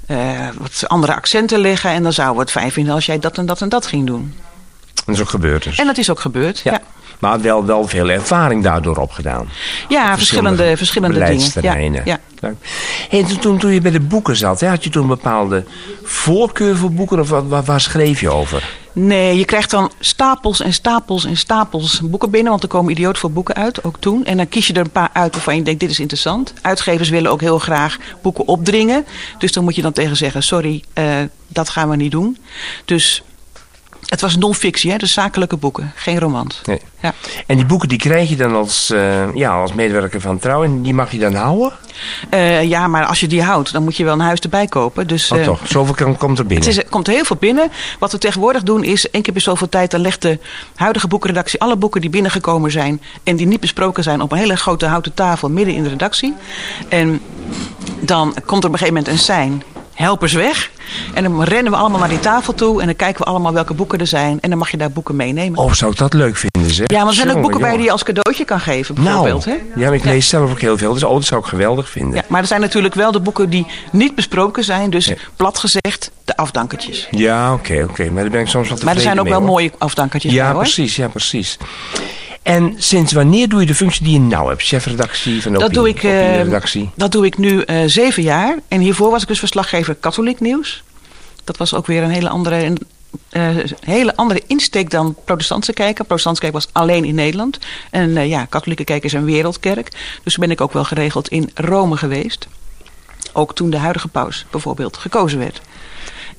uh, 0.07 0.47
wat 0.57 0.83
andere 0.87 1.15
accenten 1.15 1.59
leggen. 1.59 1.91
En 1.91 2.03
dan 2.03 2.13
zouden 2.13 2.35
we 2.35 2.41
het 2.41 2.51
fijn 2.51 2.71
vinden 2.71 2.93
als 2.93 3.05
jij 3.05 3.19
dat 3.19 3.37
en 3.37 3.45
dat 3.45 3.61
en 3.61 3.69
dat 3.69 3.85
ging 3.85 4.07
doen. 4.07 4.33
Dat 5.05 5.15
is 5.15 5.21
ook 5.21 5.29
gebeurd 5.29 5.63
dus. 5.63 5.77
En 5.77 5.85
dat 5.85 5.97
is 5.97 6.09
ook 6.09 6.19
gebeurd, 6.19 6.59
ja. 6.59 6.71
ja. 6.71 6.81
Maar 7.19 7.41
wel, 7.41 7.65
wel 7.65 7.87
veel 7.87 8.09
ervaring 8.09 8.63
daardoor 8.63 8.97
opgedaan. 8.97 9.49
Ja, 9.89 10.17
verschillende, 10.17 10.77
verschillende 10.77 11.25
dingen. 11.25 12.01
Ja, 12.05 12.19
ja. 12.41 12.53
Hey, 13.09 13.25
toen, 13.39 13.57
toen 13.57 13.71
je 13.71 13.81
bij 13.81 13.91
de 13.91 13.99
boeken 13.99 14.35
zat, 14.35 14.59
hè, 14.59 14.67
had 14.67 14.83
je 14.83 14.89
toen 14.89 15.01
een 15.01 15.07
bepaalde 15.07 15.63
voorkeur 16.03 16.77
voor 16.77 16.91
boeken? 16.91 17.19
Of 17.19 17.29
waar, 17.29 17.63
waar 17.63 17.81
schreef 17.81 18.19
je 18.19 18.29
over? 18.29 18.77
Nee, 18.93 19.37
je 19.37 19.45
krijgt 19.45 19.69
dan 19.69 19.91
stapels 19.99 20.61
en 20.61 20.73
stapels 20.73 21.25
en 21.25 21.37
stapels 21.37 22.01
boeken 22.03 22.29
binnen. 22.29 22.49
Want 22.49 22.63
er 22.63 22.69
komen 22.69 22.91
idioot 22.91 23.17
voor 23.17 23.31
boeken 23.31 23.55
uit, 23.55 23.83
ook 23.83 23.97
toen. 23.99 24.25
En 24.25 24.37
dan 24.37 24.49
kies 24.49 24.67
je 24.67 24.73
er 24.73 24.79
een 24.79 24.89
paar 24.89 25.09
uit 25.13 25.33
waarvan 25.33 25.55
je 25.55 25.63
denkt, 25.63 25.79
dit 25.79 25.89
is 25.89 25.99
interessant. 25.99 26.53
Uitgevers 26.61 27.09
willen 27.09 27.31
ook 27.31 27.41
heel 27.41 27.59
graag 27.59 27.97
boeken 28.21 28.47
opdringen. 28.47 29.05
Dus 29.37 29.51
dan 29.51 29.63
moet 29.63 29.75
je 29.75 29.81
dan 29.81 29.93
tegen 29.93 30.17
zeggen, 30.17 30.43
sorry, 30.43 30.83
uh, 30.93 31.05
dat 31.47 31.69
gaan 31.69 31.89
we 31.89 31.95
niet 31.95 32.11
doen. 32.11 32.37
Dus 32.85 33.23
het 34.05 34.21
was 34.21 34.37
non-fictie, 34.37 34.91
hè? 34.91 34.97
dus 34.97 35.13
zakelijke 35.13 35.57
boeken, 35.57 35.91
geen 35.95 36.19
romans. 36.19 36.61
Nee. 36.65 36.81
Ja. 37.01 37.13
En 37.45 37.55
die 37.55 37.65
boeken 37.65 37.89
die 37.89 37.97
krijg 37.97 38.29
je 38.29 38.35
dan 38.35 38.55
als, 38.55 38.91
uh, 38.91 39.35
ja, 39.35 39.61
als 39.61 39.73
medewerker 39.73 40.21
van 40.21 40.39
Trouw 40.39 40.63
en 40.63 40.81
die 40.81 40.93
mag 40.93 41.11
je 41.11 41.19
dan 41.19 41.33
houden? 41.33 41.73
Uh, 42.33 42.63
ja, 42.63 42.87
maar 42.87 43.05
als 43.05 43.19
je 43.19 43.27
die 43.27 43.43
houdt, 43.43 43.71
dan 43.71 43.83
moet 43.83 43.97
je 43.97 44.03
wel 44.03 44.13
een 44.13 44.19
huis 44.19 44.39
erbij 44.39 44.67
kopen. 44.67 45.07
Dus, 45.07 45.31
oh, 45.31 45.43
toch, 45.43 45.59
zoveel 45.63 46.15
komt 46.17 46.39
er 46.39 46.45
binnen? 46.45 46.67
Het 46.67 46.77
is, 46.77 46.89
komt 46.89 47.07
heel 47.07 47.23
veel 47.23 47.35
binnen. 47.39 47.71
Wat 47.99 48.11
we 48.11 48.17
tegenwoordig 48.17 48.63
doen 48.63 48.83
is, 48.83 49.09
één 49.09 49.21
keer 49.21 49.33
per 49.33 49.41
zoveel 49.41 49.69
tijd... 49.69 49.91
dan 49.91 50.01
legt 50.01 50.21
de 50.21 50.39
huidige 50.75 51.07
boekenredactie 51.07 51.61
alle 51.61 51.75
boeken 51.75 52.01
die 52.01 52.09
binnengekomen 52.09 52.71
zijn... 52.71 53.01
en 53.23 53.35
die 53.35 53.47
niet 53.47 53.59
besproken 53.59 54.03
zijn 54.03 54.21
op 54.21 54.31
een 54.31 54.37
hele 54.37 54.57
grote 54.57 54.85
houten 54.85 55.13
tafel 55.13 55.49
midden 55.49 55.75
in 55.75 55.83
de 55.83 55.89
redactie. 55.89 56.33
En 56.89 57.21
dan 57.99 58.35
komt 58.45 58.63
er 58.63 58.69
op 58.69 58.73
een 58.73 58.79
gegeven 58.79 58.93
moment 58.93 59.07
een 59.07 59.17
sein 59.17 59.63
helpers 59.99 60.33
weg. 60.33 60.71
En 61.13 61.23
dan 61.23 61.43
rennen 61.43 61.71
we 61.71 61.77
allemaal 61.77 61.99
naar 61.99 62.09
die 62.09 62.19
tafel 62.19 62.53
toe. 62.53 62.79
En 62.79 62.85
dan 62.85 62.95
kijken 62.95 63.23
we 63.23 63.29
allemaal 63.29 63.53
welke 63.53 63.73
boeken 63.73 63.99
er 63.99 64.07
zijn. 64.07 64.39
En 64.39 64.49
dan 64.49 64.59
mag 64.59 64.71
je 64.71 64.77
daar 64.77 64.91
boeken 64.91 65.15
meenemen. 65.15 65.59
Oh, 65.59 65.73
zou 65.73 65.91
ik 65.91 65.97
dat 65.97 66.13
leuk 66.13 66.35
vinden, 66.35 66.73
zeg. 66.73 66.91
Ja, 66.91 66.99
maar 66.99 67.07
er 67.07 67.13
zijn 67.13 67.31
ook 67.31 67.41
boeken 67.41 67.59
bij 67.59 67.75
die 67.75 67.85
je 67.85 67.91
als 67.91 68.03
cadeautje 68.03 68.45
kan 68.45 68.59
geven, 68.59 68.95
bijvoorbeeld. 68.95 69.45
Nou, 69.45 69.57
hè? 69.57 69.79
ja, 69.81 69.85
maar 69.85 69.95
ik 69.97 70.03
lees 70.03 70.29
ja. 70.29 70.37
zelf 70.37 70.51
ook 70.51 70.61
heel 70.61 70.77
veel. 70.77 70.93
Dus 70.93 71.03
oh, 71.03 71.13
dat 71.13 71.25
zou 71.25 71.41
ik 71.41 71.47
geweldig 71.47 71.89
vinden. 71.89 72.15
Ja, 72.15 72.23
maar 72.27 72.41
er 72.41 72.47
zijn 72.47 72.61
natuurlijk 72.61 72.93
wel 72.93 73.11
de 73.11 73.19
boeken 73.19 73.49
die 73.49 73.65
niet 73.91 74.15
besproken 74.15 74.63
zijn. 74.63 74.89
Dus 74.89 75.05
ja. 75.05 75.15
plat 75.35 75.57
gezegd, 75.57 76.11
de 76.25 76.37
afdankertjes. 76.37 77.07
Ja, 77.11 77.53
oké, 77.53 77.61
okay, 77.61 77.81
oké. 77.81 77.91
Okay. 77.91 78.07
Maar 78.07 78.21
daar 78.21 78.31
ben 78.31 78.41
ik 78.41 78.47
soms 78.47 78.69
wat 78.69 78.83
Maar 78.83 78.95
er 78.95 79.01
zijn 79.01 79.17
ook 79.17 79.23
mee, 79.23 79.33
wel 79.33 79.41
hoor. 79.41 79.49
mooie 79.49 79.71
afdankertjes 79.77 80.33
Ja, 80.33 80.43
bij, 80.43 80.53
hoor. 80.53 80.61
precies, 80.61 80.95
ja, 80.95 81.07
precies. 81.07 81.57
En 82.41 82.75
sinds 82.77 83.11
wanneer 83.13 83.49
doe 83.49 83.59
je 83.59 83.65
de 83.65 83.75
functie 83.75 84.03
die 84.03 84.13
je 84.13 84.19
nou 84.19 84.49
hebt? 84.49 84.61
Chefredactie 84.61 85.41
van 85.41 85.51
de 85.51 85.59
dat 85.59 85.73
doe 85.73 85.89
ik, 85.89 86.01
redactie? 86.01 86.89
Dat 86.95 87.11
doe 87.11 87.25
ik 87.25 87.37
nu 87.37 87.63
uh, 87.65 87.81
zeven 87.85 88.23
jaar. 88.23 88.57
En 88.67 88.79
hiervoor 88.79 89.11
was 89.11 89.21
ik 89.21 89.27
dus 89.27 89.39
verslaggever 89.39 89.95
katholiek 89.95 90.39
nieuws. 90.39 90.83
Dat 91.43 91.57
was 91.57 91.73
ook 91.73 91.87
weer 91.87 92.03
een 92.03 92.09
hele 92.09 92.29
andere, 92.29 92.63
een, 92.63 92.77
uh, 93.31 93.57
hele 93.79 94.15
andere 94.15 94.41
insteek 94.47 94.89
dan 94.89 95.15
protestantse 95.25 95.73
kijken. 95.73 96.05
Protestantse 96.05 96.41
kijken 96.41 96.59
was 96.61 96.69
alleen 96.73 97.05
in 97.05 97.15
Nederland. 97.15 97.57
En 97.89 98.27
ja, 98.27 98.45
katholieke 98.45 98.83
kijken 98.83 99.09
is 99.09 99.13
een 99.13 99.25
wereldkerk. 99.25 100.19
Dus 100.23 100.37
ben 100.37 100.51
ik 100.51 100.61
ook 100.61 100.73
wel 100.73 100.83
geregeld 100.83 101.27
in 101.27 101.51
Rome 101.53 101.97
geweest. 101.97 102.47
Ook 103.33 103.55
toen 103.55 103.69
de 103.69 103.77
huidige 103.77 104.07
paus 104.07 104.45
bijvoorbeeld 104.51 104.97
gekozen 104.97 105.39
werd. 105.39 105.61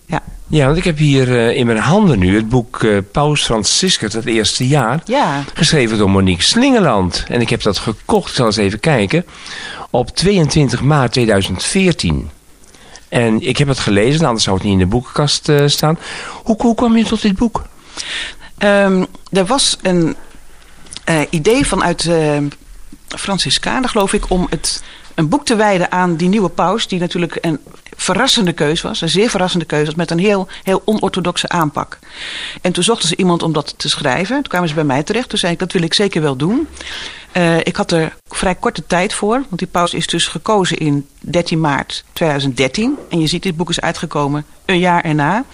Ja. 0.06 0.22
Ja, 0.50 0.66
want 0.66 0.76
ik 0.76 0.84
heb 0.84 0.98
hier 0.98 1.28
uh, 1.28 1.56
in 1.56 1.66
mijn 1.66 1.78
handen 1.78 2.18
nu 2.18 2.34
het 2.36 2.48
boek 2.48 2.82
uh, 2.82 2.98
Paus 3.12 3.44
Franciscus, 3.44 4.12
het 4.12 4.26
eerste 4.26 4.68
jaar. 4.68 5.02
Ja. 5.04 5.44
Geschreven 5.54 5.98
door 5.98 6.10
Monique 6.10 6.42
Slingeland. 6.42 7.24
En 7.28 7.40
ik 7.40 7.50
heb 7.50 7.62
dat 7.62 7.78
gekocht, 7.78 8.28
ik 8.28 8.34
zal 8.34 8.46
eens 8.46 8.56
even 8.56 8.80
kijken, 8.80 9.24
op 9.90 10.08
22 10.08 10.82
maart 10.82 11.12
2014. 11.12 12.30
En 13.08 13.40
ik 13.40 13.56
heb 13.56 13.68
het 13.68 13.78
gelezen, 13.78 14.26
anders 14.26 14.44
zou 14.44 14.56
het 14.56 14.64
niet 14.64 14.72
in 14.72 14.78
de 14.78 14.86
boekenkast 14.86 15.48
uh, 15.48 15.66
staan. 15.66 15.98
Hoe, 16.42 16.56
hoe 16.58 16.74
kwam 16.74 16.96
je 16.96 17.04
tot 17.04 17.22
dit 17.22 17.36
boek? 17.36 17.64
Um, 18.58 19.06
er 19.32 19.46
was 19.46 19.76
een 19.82 20.16
idee 21.30 21.66
vanuit 21.66 22.04
uh, 22.04 22.38
Franciscanen, 23.08 23.88
geloof 23.88 24.12
ik, 24.12 24.30
om 24.30 24.46
het, 24.50 24.82
een 25.14 25.28
boek 25.28 25.44
te 25.44 25.56
wijden 25.56 25.92
aan 25.92 26.16
die 26.16 26.28
nieuwe 26.28 26.48
paus, 26.48 26.88
die 26.88 27.00
natuurlijk 27.00 27.38
een 27.40 27.60
verrassende 28.00 28.52
keus 28.52 28.80
was, 28.80 29.00
een 29.00 29.08
zeer 29.08 29.30
verrassende 29.30 29.64
keus 29.64 29.86
was, 29.86 29.94
met 29.94 30.10
een 30.10 30.18
heel, 30.18 30.48
heel 30.62 30.82
onorthodoxe 30.84 31.48
aanpak. 31.48 31.98
En 32.60 32.72
toen 32.72 32.82
zochten 32.82 33.08
ze 33.08 33.16
iemand 33.16 33.42
om 33.42 33.52
dat 33.52 33.74
te 33.76 33.88
schrijven. 33.88 34.34
Toen 34.34 34.42
kwamen 34.42 34.68
ze 34.68 34.74
bij 34.74 34.84
mij 34.84 35.02
terecht. 35.02 35.28
Toen 35.28 35.38
zei 35.38 35.52
ik, 35.52 35.58
dat 35.58 35.72
wil 35.72 35.82
ik 35.82 35.94
zeker 35.94 36.22
wel 36.22 36.36
doen. 36.36 36.68
Uh, 37.36 37.58
ik 37.58 37.76
had 37.76 37.92
er 37.92 38.16
vrij 38.28 38.54
korte 38.54 38.86
tijd 38.86 39.14
voor, 39.14 39.34
want 39.34 39.58
die 39.58 39.68
paus 39.68 39.94
is 39.94 40.06
dus 40.06 40.26
gekozen 40.26 40.76
in 40.76 41.06
13 41.20 41.60
maart 41.60 42.04
2013. 42.12 42.96
En 43.08 43.20
je 43.20 43.26
ziet, 43.26 43.42
dit 43.42 43.56
boek 43.56 43.70
is 43.70 43.80
uitgekomen 43.80 44.44
een 44.64 44.78
jaar 44.78 45.04
erna. 45.04 45.44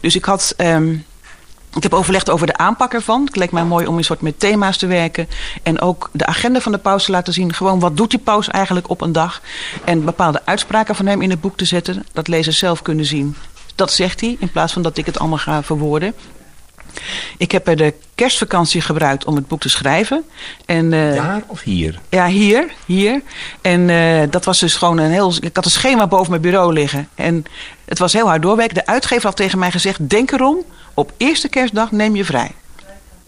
Dus 0.00 0.16
ik 0.16 0.24
had... 0.24 0.54
Um, 0.56 1.04
ik 1.74 1.82
heb 1.82 1.94
overlegd 1.94 2.30
over 2.30 2.46
de 2.46 2.56
aanpak 2.56 2.92
ervan. 2.92 3.24
Het 3.24 3.36
leek 3.36 3.52
mij 3.52 3.64
mooi 3.64 3.86
om 3.86 3.96
een 3.96 4.04
soort 4.04 4.20
met 4.20 4.40
thema's 4.40 4.76
te 4.76 4.86
werken. 4.86 5.28
En 5.62 5.80
ook 5.80 6.10
de 6.12 6.26
agenda 6.26 6.60
van 6.60 6.72
de 6.72 6.78
paus 6.78 7.04
te 7.04 7.10
laten 7.10 7.32
zien. 7.32 7.52
Gewoon 7.52 7.80
wat 7.80 7.96
doet 7.96 8.10
die 8.10 8.18
paus 8.18 8.48
eigenlijk 8.48 8.90
op 8.90 9.00
een 9.00 9.12
dag. 9.12 9.40
En 9.84 10.04
bepaalde 10.04 10.40
uitspraken 10.44 10.94
van 10.94 11.06
hem 11.06 11.22
in 11.22 11.30
het 11.30 11.40
boek 11.40 11.56
te 11.56 11.64
zetten. 11.64 12.04
Dat 12.12 12.28
lezers 12.28 12.58
zelf 12.58 12.82
kunnen 12.82 13.04
zien. 13.04 13.36
Dat 13.74 13.92
zegt 13.92 14.20
hij, 14.20 14.36
in 14.38 14.50
plaats 14.50 14.72
van 14.72 14.82
dat 14.82 14.96
ik 14.96 15.06
het 15.06 15.18
allemaal 15.18 15.38
ga 15.38 15.62
verwoorden. 15.62 16.14
Ik 17.36 17.52
heb 17.52 17.68
er 17.68 17.76
de 17.76 17.94
kerstvakantie 18.14 18.80
gebruikt 18.80 19.24
om 19.24 19.36
het 19.36 19.48
boek 19.48 19.60
te 19.60 19.68
schrijven. 19.68 20.24
En, 20.66 20.92
uh, 20.92 21.14
Daar 21.14 21.42
of 21.46 21.60
hier? 21.60 22.00
Ja, 22.08 22.26
hier. 22.26 22.70
hier. 22.86 23.22
En 23.60 23.88
uh, 23.88 24.22
dat 24.30 24.44
was 24.44 24.58
dus 24.58 24.76
gewoon 24.76 24.98
een 24.98 25.10
heel... 25.10 25.34
Ik 25.40 25.56
had 25.56 25.64
een 25.64 25.70
schema 25.70 26.06
boven 26.06 26.30
mijn 26.30 26.42
bureau 26.42 26.72
liggen. 26.72 27.08
En 27.14 27.44
het 27.84 27.98
was 27.98 28.12
heel 28.12 28.26
hard 28.26 28.42
doorwerken. 28.42 28.74
De 28.74 28.86
uitgever 28.86 29.26
had 29.26 29.36
tegen 29.36 29.58
mij 29.58 29.70
gezegd... 29.70 30.08
Denk 30.08 30.30
erom, 30.30 30.64
op 30.94 31.12
eerste 31.16 31.48
kerstdag 31.48 31.90
neem 31.90 32.16
je 32.16 32.24
vrij. 32.24 32.50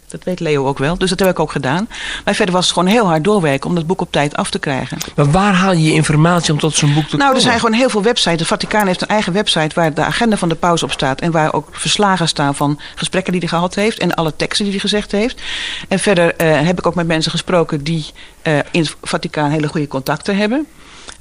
Dat 0.09 0.25
weet 0.25 0.40
Leo 0.40 0.66
ook 0.66 0.78
wel, 0.78 0.99
dus 0.99 1.11
dat 1.11 1.18
heb 1.18 1.28
ik 1.28 1.38
ook 1.38 1.52
gedaan. 1.52 1.88
Maar 2.25 2.35
verder 2.35 2.54
was 2.54 2.64
het 2.64 2.75
gewoon 2.75 2.88
heel 2.88 3.06
hard 3.06 3.25
doorwerken 3.25 3.68
om 3.68 3.75
dat 3.75 3.87
boek 3.87 4.00
op 4.00 4.12
tijd 4.12 4.37
af 4.37 4.50
te 4.50 4.59
krijgen. 4.59 4.99
Maar 5.16 5.30
waar 5.30 5.54
haal 5.54 5.73
je 5.73 5.83
je 5.83 5.92
informatie 5.92 6.52
om 6.52 6.59
tot 6.59 6.75
zo'n 6.75 6.94
boek 6.94 7.04
te 7.09 7.16
nou, 7.16 7.18
komen? 7.18 7.26
Nou, 7.26 7.35
er 7.35 7.40
zijn 7.40 7.59
gewoon 7.61 7.75
heel 7.75 7.88
veel 7.88 8.02
websites. 8.02 8.38
De 8.38 8.44
Vaticaan 8.44 8.87
heeft 8.87 9.02
een 9.02 9.09
eigen 9.09 9.33
website 9.33 9.75
waar 9.75 9.94
de 9.94 10.04
agenda 10.04 10.37
van 10.37 10.49
de 10.49 10.54
paus 10.54 10.83
op 10.83 10.92
staat. 10.92 11.21
En 11.21 11.30
waar 11.30 11.52
ook 11.52 11.68
verslagen 11.71 12.28
staan 12.28 12.54
van 12.54 12.80
gesprekken 12.94 13.33
die 13.33 13.40
hij 13.40 13.50
gehad 13.50 13.75
heeft. 13.75 13.99
En 13.99 14.14
alle 14.14 14.37
teksten 14.37 14.64
die 14.64 14.73
hij 14.73 14.83
gezegd 14.83 15.12
heeft. 15.12 15.40
En 15.88 15.99
verder 15.99 16.25
uh, 16.25 16.61
heb 16.66 16.78
ik 16.78 16.87
ook 16.87 16.94
met 16.94 17.06
mensen 17.06 17.30
gesproken 17.30 17.85
die 17.85 18.06
uh, 18.42 18.56
in 18.71 18.80
het 18.80 18.97
Vaticaan 19.02 19.50
hele 19.50 19.68
goede 19.68 19.88
contacten 19.88 20.37
hebben. 20.37 20.66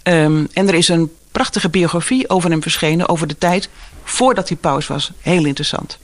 Um, 0.04 0.48
en 0.54 0.68
er 0.68 0.74
is 0.74 0.88
een 0.88 1.12
prachtige 1.32 1.70
biografie 1.70 2.30
over 2.30 2.50
hem 2.50 2.62
verschenen. 2.62 3.10
Over 3.10 3.28
de 3.28 3.38
tijd 3.38 3.70
voordat 4.04 4.48
hij 4.48 4.58
paus 4.58 4.88
was. 4.88 5.12
Heel 5.22 5.46
interessant. 5.46 5.98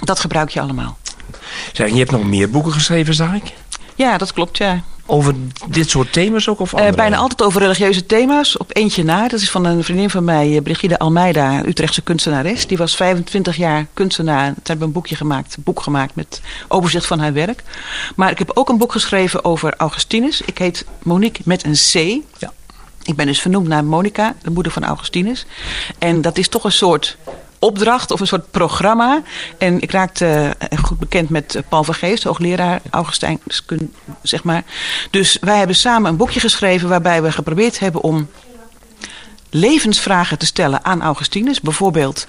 Dat 0.00 0.20
gebruik 0.20 0.50
je 0.50 0.60
allemaal. 0.60 0.98
Zeg, 1.72 1.90
je 1.90 1.98
hebt 1.98 2.10
nog 2.10 2.24
meer 2.24 2.50
boeken 2.50 2.72
geschreven, 2.72 3.14
zag 3.14 3.34
ik? 3.34 3.52
Ja, 3.94 4.18
dat 4.18 4.32
klopt, 4.32 4.56
ja. 4.56 4.82
Over 5.06 5.34
dit 5.68 5.90
soort 5.90 6.12
thema's 6.12 6.48
ook? 6.48 6.60
Of 6.60 6.72
uh, 6.72 6.90
bijna 6.90 7.16
altijd 7.16 7.42
over 7.42 7.60
religieuze 7.60 8.06
thema's. 8.06 8.56
Op 8.56 8.76
eentje 8.76 9.04
na. 9.04 9.28
Dat 9.28 9.40
is 9.40 9.50
van 9.50 9.64
een 9.64 9.84
vriendin 9.84 10.10
van 10.10 10.24
mij, 10.24 10.60
Brigide 10.60 10.98
Almeida, 10.98 11.64
Utrechtse 11.66 12.02
kunstenares. 12.02 12.66
Die 12.66 12.76
was 12.76 12.96
25 12.96 13.56
jaar 13.56 13.86
kunstenaar. 13.94 14.46
Ze 14.46 14.60
hebben 14.62 14.86
een 14.86 14.92
boekje 14.92 15.16
gemaakt, 15.16 15.56
een 15.56 15.62
boek 15.62 15.80
gemaakt 15.80 16.14
met 16.14 16.40
overzicht 16.68 17.06
van 17.06 17.18
haar 17.18 17.32
werk. 17.32 17.62
Maar 18.16 18.30
ik 18.30 18.38
heb 18.38 18.50
ook 18.54 18.68
een 18.68 18.78
boek 18.78 18.92
geschreven 18.92 19.44
over 19.44 19.74
Augustinus. 19.76 20.40
Ik 20.40 20.58
heet 20.58 20.84
Monique 21.02 21.42
met 21.44 21.64
een 21.64 21.74
C. 21.74 22.22
Ja. 22.38 22.52
Ik 23.02 23.16
ben 23.16 23.26
dus 23.26 23.40
vernoemd 23.40 23.68
naar 23.68 23.84
Monica, 23.84 24.34
de 24.42 24.50
moeder 24.50 24.72
van 24.72 24.84
Augustinus. 24.84 25.46
En 25.98 26.20
dat 26.20 26.38
is 26.38 26.48
toch 26.48 26.64
een 26.64 26.72
soort 26.72 27.16
opdracht 27.60 28.10
of 28.10 28.20
een 28.20 28.26
soort 28.26 28.50
programma. 28.50 29.22
En 29.58 29.80
ik 29.80 29.90
raakte 29.90 30.56
uh, 30.72 30.78
goed 30.78 30.98
bekend 30.98 31.28
met 31.28 31.62
Paul 31.68 31.84
van 31.84 31.94
Geest, 31.94 32.22
hoogleraar 32.22 32.80
Augustijn, 32.90 33.40
zeg 34.22 34.44
maar. 34.44 34.64
Dus 35.10 35.38
wij 35.40 35.58
hebben 35.58 35.76
samen 35.76 36.10
een 36.10 36.16
boekje 36.16 36.40
geschreven 36.40 36.88
waarbij 36.88 37.22
we 37.22 37.32
geprobeerd 37.32 37.78
hebben 37.78 38.02
om 38.02 38.28
levensvragen 39.50 40.38
te 40.38 40.46
stellen 40.46 40.84
aan 40.84 41.02
Augustinus. 41.02 41.60
Bijvoorbeeld, 41.60 42.26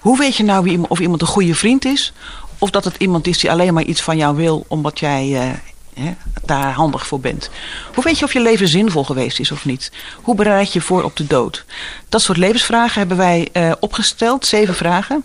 hoe 0.00 0.18
weet 0.18 0.36
je 0.36 0.44
nou 0.44 0.64
wie, 0.64 0.88
of 0.88 1.00
iemand 1.00 1.20
een 1.20 1.26
goede 1.26 1.54
vriend 1.54 1.84
is? 1.84 2.12
Of 2.58 2.70
dat 2.70 2.84
het 2.84 2.94
iemand 2.98 3.26
is 3.26 3.38
die 3.38 3.50
alleen 3.50 3.74
maar 3.74 3.82
iets 3.82 4.02
van 4.02 4.16
jou 4.16 4.36
wil 4.36 4.64
omdat 4.68 4.98
jij 4.98 5.28
uh, 5.28 5.50
hè, 5.94 6.14
daar 6.44 6.72
handig 6.72 7.06
voor 7.06 7.20
bent. 7.20 7.50
Hoe 7.94 8.04
weet 8.04 8.18
je 8.18 8.24
of 8.24 8.32
je 8.32 8.40
leven 8.40 8.68
zinvol 8.68 9.04
geweest 9.04 9.40
is 9.40 9.50
of 9.50 9.64
niet? 9.64 9.92
Hoe 10.22 10.34
bereid 10.34 10.72
je 10.72 10.80
voor 10.80 11.02
op 11.02 11.16
de 11.16 11.26
dood? 11.26 11.64
Dat 12.08 12.22
soort 12.22 12.38
levensvragen 12.38 12.98
hebben 12.98 13.16
wij 13.16 13.48
uh, 13.52 13.72
opgesteld, 13.80 14.46
zeven 14.46 14.74
vragen. 14.74 15.24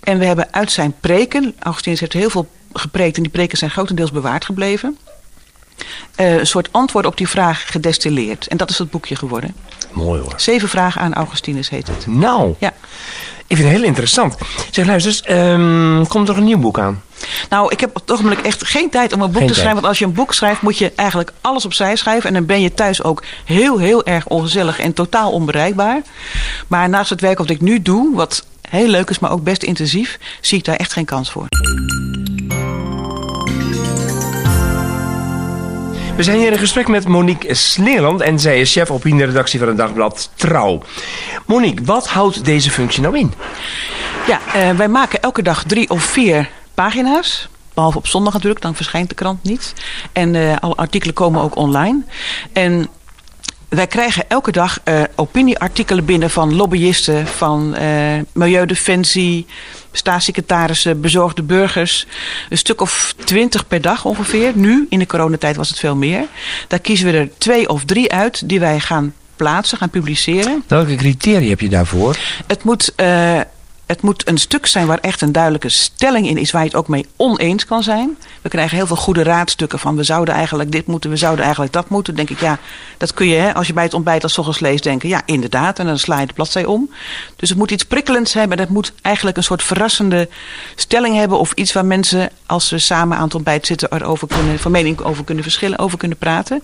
En 0.00 0.18
we 0.18 0.24
hebben 0.24 0.52
uit 0.52 0.72
zijn 0.72 0.94
preken, 1.00 1.54
Augustinus 1.58 2.00
heeft 2.00 2.12
heel 2.12 2.30
veel 2.30 2.48
gepreekt 2.72 3.16
en 3.16 3.22
die 3.22 3.32
preken 3.32 3.58
zijn 3.58 3.70
grotendeels 3.70 4.12
bewaard 4.12 4.44
gebleven. 4.44 4.98
Uh, 6.20 6.36
een 6.38 6.46
soort 6.46 6.68
antwoord 6.72 7.06
op 7.06 7.16
die 7.16 7.28
vraag 7.28 7.64
gedestilleerd. 7.70 8.46
En 8.46 8.56
dat 8.56 8.70
is 8.70 8.78
het 8.78 8.90
boekje 8.90 9.16
geworden. 9.16 9.54
Mooi 9.92 10.20
hoor. 10.20 10.32
Zeven 10.36 10.68
vragen 10.68 11.00
aan 11.00 11.14
Augustinus 11.14 11.68
heet 11.70 11.86
het. 11.86 12.06
Nou, 12.06 12.54
Ja. 12.58 12.72
ik 13.46 13.56
vind 13.56 13.68
het 13.68 13.76
heel 13.76 13.86
interessant. 13.86 14.36
Zeg, 14.70 14.86
luister 14.86 15.24
ehm, 15.24 16.04
komt 16.06 16.28
er 16.28 16.36
een 16.36 16.44
nieuw 16.44 16.58
boek 16.58 16.78
aan? 16.78 17.02
Nou, 17.48 17.72
ik 17.72 17.80
heb 17.80 17.88
op 17.88 17.94
het 18.00 18.12
ogenblik 18.12 18.38
echt 18.38 18.66
geen 18.66 18.90
tijd 18.90 19.12
om 19.12 19.20
een 19.20 19.30
boek 19.30 19.36
Geen 19.38 19.46
te 19.46 19.54
schrijven. 19.54 19.72
tijd. 19.72 19.74
Want 19.74 19.86
als 19.86 19.98
je 19.98 20.04
een 20.04 20.12
boek 20.12 20.34
schrijft, 20.34 20.62
moet 20.62 20.78
je 20.78 20.92
eigenlijk 20.96 21.32
alles 21.40 21.64
opzij 21.64 21.96
schrijven. 21.96 22.28
En 22.28 22.34
dan 22.34 22.46
ben 22.46 22.60
je 22.60 22.74
thuis 22.74 23.02
ook 23.02 23.22
heel, 23.44 23.78
heel 23.78 24.04
erg 24.04 24.26
ongezellig 24.26 24.78
en 24.78 24.92
totaal 24.92 25.32
onbereikbaar. 25.32 26.02
Maar 26.68 26.88
naast 26.88 27.10
het 27.10 27.20
werk 27.20 27.38
wat 27.38 27.50
ik 27.50 27.60
nu 27.60 27.82
doe, 27.82 28.14
wat 28.14 28.44
heel 28.68 28.88
leuk 28.88 29.10
is, 29.10 29.18
maar 29.18 29.30
ook 29.30 29.42
best 29.42 29.62
intensief, 29.62 30.18
zie 30.40 30.58
ik 30.58 30.64
daar 30.64 30.76
echt 30.76 30.92
geen 30.92 31.04
kans 31.04 31.30
voor. 31.30 31.46
We 36.16 36.22
zijn 36.22 36.38
hier 36.38 36.52
in 36.52 36.58
gesprek 36.58 36.88
met 36.88 37.08
Monique 37.08 37.54
Sneerland 37.54 38.20
en 38.20 38.38
zij 38.38 38.60
is 38.60 38.72
chef 38.72 38.90
opinieredactie 38.90 39.58
van 39.58 39.68
het 39.68 39.76
dagblad 39.76 40.30
Trouw. 40.34 40.82
Monique, 41.46 41.84
wat 41.84 42.08
houdt 42.08 42.44
deze 42.44 42.70
functie 42.70 43.02
nou 43.02 43.18
in? 43.18 43.32
Ja, 44.26 44.40
eh, 44.54 44.70
wij 44.70 44.88
maken 44.88 45.22
elke 45.22 45.42
dag 45.42 45.64
drie 45.64 45.90
of 45.90 46.02
vier 46.02 46.50
pagina's. 46.74 47.48
Behalve 47.74 47.98
op 47.98 48.06
zondag 48.06 48.32
natuurlijk, 48.32 48.62
dan 48.62 48.74
verschijnt 48.74 49.08
de 49.08 49.14
krant 49.14 49.42
niet. 49.42 49.72
En 50.12 50.34
eh, 50.34 50.56
alle 50.60 50.74
artikelen 50.74 51.14
komen 51.14 51.42
ook 51.42 51.56
online. 51.56 52.02
En 52.52 52.88
wij 53.74 53.86
krijgen 53.86 54.24
elke 54.28 54.52
dag 54.52 54.80
eh, 54.84 55.02
opinieartikelen 55.14 56.04
binnen 56.04 56.30
van 56.30 56.54
lobbyisten, 56.54 57.26
van 57.26 57.74
eh, 57.74 57.88
Milieudefensie, 58.32 59.46
staatssecretarissen, 59.92 61.00
bezorgde 61.00 61.42
burgers. 61.42 62.06
Een 62.48 62.58
stuk 62.58 62.80
of 62.80 63.14
twintig 63.24 63.66
per 63.66 63.80
dag 63.80 64.04
ongeveer. 64.04 64.52
Nu, 64.54 64.86
in 64.88 64.98
de 64.98 65.06
coronatijd 65.06 65.56
was 65.56 65.68
het 65.68 65.78
veel 65.78 65.96
meer. 65.96 66.24
Daar 66.68 66.78
kiezen 66.78 67.06
we 67.06 67.18
er 67.18 67.28
twee 67.38 67.68
of 67.68 67.84
drie 67.84 68.12
uit 68.12 68.48
die 68.48 68.60
wij 68.60 68.80
gaan 68.80 69.14
plaatsen, 69.36 69.78
gaan 69.78 69.90
publiceren. 69.90 70.64
Welke 70.66 70.94
criteria 70.94 71.48
heb 71.48 71.60
je 71.60 71.68
daarvoor? 71.68 72.16
Het 72.46 72.64
moet, 72.64 72.92
uh, 72.96 73.40
het 73.86 74.02
moet 74.02 74.28
een 74.28 74.38
stuk 74.38 74.66
zijn 74.66 74.86
waar 74.86 74.98
echt 74.98 75.20
een 75.20 75.32
duidelijke 75.32 75.68
stelling 75.68 76.28
in 76.28 76.38
is, 76.38 76.50
waar 76.50 76.62
je 76.62 76.68
het 76.68 76.76
ook 76.76 76.88
mee 76.88 77.06
oneens 77.16 77.64
kan 77.64 77.82
zijn. 77.82 78.16
We 78.42 78.48
krijgen 78.48 78.76
heel 78.76 78.86
veel 78.86 78.96
goede 78.96 79.22
raadstukken 79.22 79.78
van 79.78 79.96
we 79.96 80.02
zouden 80.02 80.34
eigenlijk 80.34 80.72
dit 80.72 80.86
moeten, 80.86 81.10
we 81.10 81.16
zouden 81.16 81.44
eigenlijk 81.44 81.74
dat 81.74 81.88
moeten. 81.88 82.16
Dan 82.16 82.26
denk 82.26 82.38
ik, 82.38 82.44
ja, 82.44 82.58
dat 82.96 83.14
kun 83.14 83.26
je 83.26 83.36
hè, 83.36 83.54
als 83.54 83.66
je 83.66 83.72
bij 83.72 83.84
het 83.84 83.94
ontbijt 83.94 84.22
als 84.22 84.38
ochtends 84.38 84.60
leest 84.60 84.82
denken, 84.82 85.08
ja, 85.08 85.22
inderdaad. 85.24 85.78
En 85.78 85.86
dan 85.86 85.98
sla 85.98 86.20
je 86.20 86.26
de 86.26 86.32
bladzij 86.32 86.64
om. 86.64 86.90
Dus 87.36 87.48
het 87.48 87.58
moet 87.58 87.70
iets 87.70 87.84
prikkelends 87.84 88.32
hebben. 88.32 88.58
Het 88.58 88.68
moet 88.68 88.92
eigenlijk 89.02 89.36
een 89.36 89.42
soort 89.42 89.62
verrassende 89.62 90.28
stelling 90.74 91.16
hebben 91.16 91.38
of 91.38 91.52
iets 91.52 91.72
waar 91.72 91.86
mensen, 91.86 92.30
als 92.46 92.68
ze 92.68 92.78
samen 92.78 93.16
aan 93.16 93.24
het 93.24 93.34
ontbijt 93.34 93.66
zitten, 93.66 93.92
erover 93.92 94.28
kunnen, 94.28 94.58
van 94.58 94.70
mening 94.70 95.00
over 95.00 95.24
kunnen 95.24 95.44
verschillen, 95.44 95.78
over 95.78 95.98
kunnen 95.98 96.18
praten. 96.18 96.62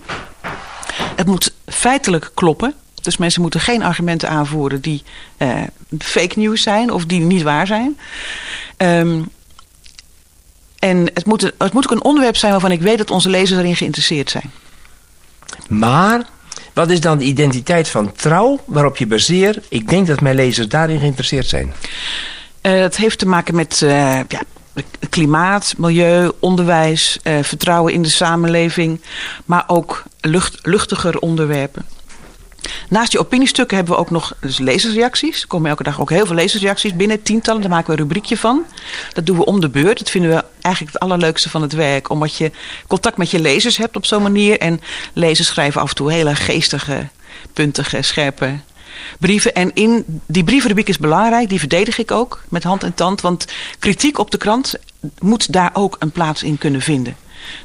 Het 1.15 1.27
moet 1.27 1.53
feitelijk 1.65 2.31
kloppen. 2.33 2.73
Dus 3.01 3.17
mensen 3.17 3.41
moeten 3.41 3.59
geen 3.59 3.83
argumenten 3.83 4.29
aanvoeren 4.29 4.81
die 4.81 5.03
uh, 5.37 5.53
fake 5.99 6.39
news 6.39 6.61
zijn 6.61 6.91
of 6.91 7.05
die 7.05 7.19
niet 7.19 7.41
waar 7.41 7.67
zijn. 7.67 7.97
Um, 8.77 9.29
en 10.79 11.09
het 11.13 11.25
moet, 11.25 11.41
het 11.57 11.73
moet 11.73 11.85
ook 11.85 11.91
een 11.91 12.03
onderwerp 12.03 12.35
zijn 12.35 12.51
waarvan 12.51 12.71
ik 12.71 12.81
weet 12.81 12.97
dat 12.97 13.11
onze 13.11 13.29
lezers 13.29 13.59
erin 13.59 13.75
geïnteresseerd 13.75 14.29
zijn. 14.29 14.51
Maar 15.67 16.25
wat 16.73 16.89
is 16.89 16.99
dan 16.99 17.17
de 17.17 17.23
identiteit 17.23 17.89
van 17.89 18.11
trouw 18.11 18.59
waarop 18.65 18.97
je 18.97 19.07
baseert? 19.07 19.65
Ik 19.69 19.89
denk 19.89 20.07
dat 20.07 20.21
mijn 20.21 20.35
lezers 20.35 20.67
daarin 20.67 20.99
geïnteresseerd 20.99 21.47
zijn. 21.47 21.73
Uh, 22.61 22.79
het 22.79 22.97
heeft 22.97 23.19
te 23.19 23.27
maken 23.27 23.55
met 23.55 23.81
uh, 23.83 24.19
ja, 24.27 24.41
klimaat, 25.09 25.73
milieu, 25.77 26.31
onderwijs, 26.39 27.19
uh, 27.23 27.43
vertrouwen 27.43 27.93
in 27.93 28.01
de 28.01 28.09
samenleving, 28.09 29.01
maar 29.45 29.63
ook 29.67 30.03
lucht, 30.21 30.59
luchtiger 30.61 31.19
onderwerpen. 31.19 31.85
Naast 32.89 33.11
die 33.11 33.19
opiniestukken 33.19 33.77
hebben 33.77 33.93
we 33.93 33.99
ook 33.99 34.09
nog 34.09 34.33
dus 34.39 34.57
lezersreacties. 34.57 35.41
Er 35.41 35.47
komen 35.47 35.69
elke 35.69 35.83
dag 35.83 36.01
ook 36.01 36.09
heel 36.09 36.25
veel 36.25 36.35
lezersreacties 36.35 36.95
binnen, 36.95 37.21
tientallen. 37.21 37.61
Daar 37.61 37.69
maken 37.69 37.87
we 37.87 37.93
een 37.93 38.07
rubriekje 38.07 38.37
van. 38.37 38.65
Dat 39.13 39.25
doen 39.25 39.37
we 39.37 39.45
om 39.45 39.59
de 39.59 39.69
beurt. 39.69 39.97
Dat 39.99 40.09
vinden 40.09 40.31
we 40.31 40.43
eigenlijk 40.61 40.93
het 40.93 41.03
allerleukste 41.03 41.49
van 41.49 41.61
het 41.61 41.73
werk. 41.73 42.09
Omdat 42.09 42.35
je 42.35 42.51
contact 42.87 43.17
met 43.17 43.31
je 43.31 43.39
lezers 43.39 43.77
hebt 43.77 43.95
op 43.95 44.05
zo'n 44.05 44.21
manier. 44.21 44.59
En 44.59 44.81
lezers 45.13 45.47
schrijven 45.47 45.81
af 45.81 45.89
en 45.89 45.95
toe 45.95 46.11
hele 46.11 46.35
geestige, 46.35 47.07
puntige, 47.53 48.01
scherpe 48.01 48.59
brieven. 49.19 49.53
En 49.55 49.73
in 49.73 50.21
die 50.25 50.43
brievenrubriek 50.43 50.89
is 50.89 50.97
belangrijk. 50.97 51.49
Die 51.49 51.59
verdedig 51.59 51.97
ik 51.97 52.11
ook 52.11 52.43
met 52.49 52.63
hand 52.63 52.83
en 52.83 52.93
tand. 52.93 53.21
Want 53.21 53.45
kritiek 53.79 54.17
op 54.17 54.31
de 54.31 54.37
krant 54.37 54.75
moet 55.19 55.53
daar 55.53 55.71
ook 55.73 55.95
een 55.99 56.11
plaats 56.11 56.43
in 56.43 56.57
kunnen 56.57 56.81
vinden. 56.81 57.15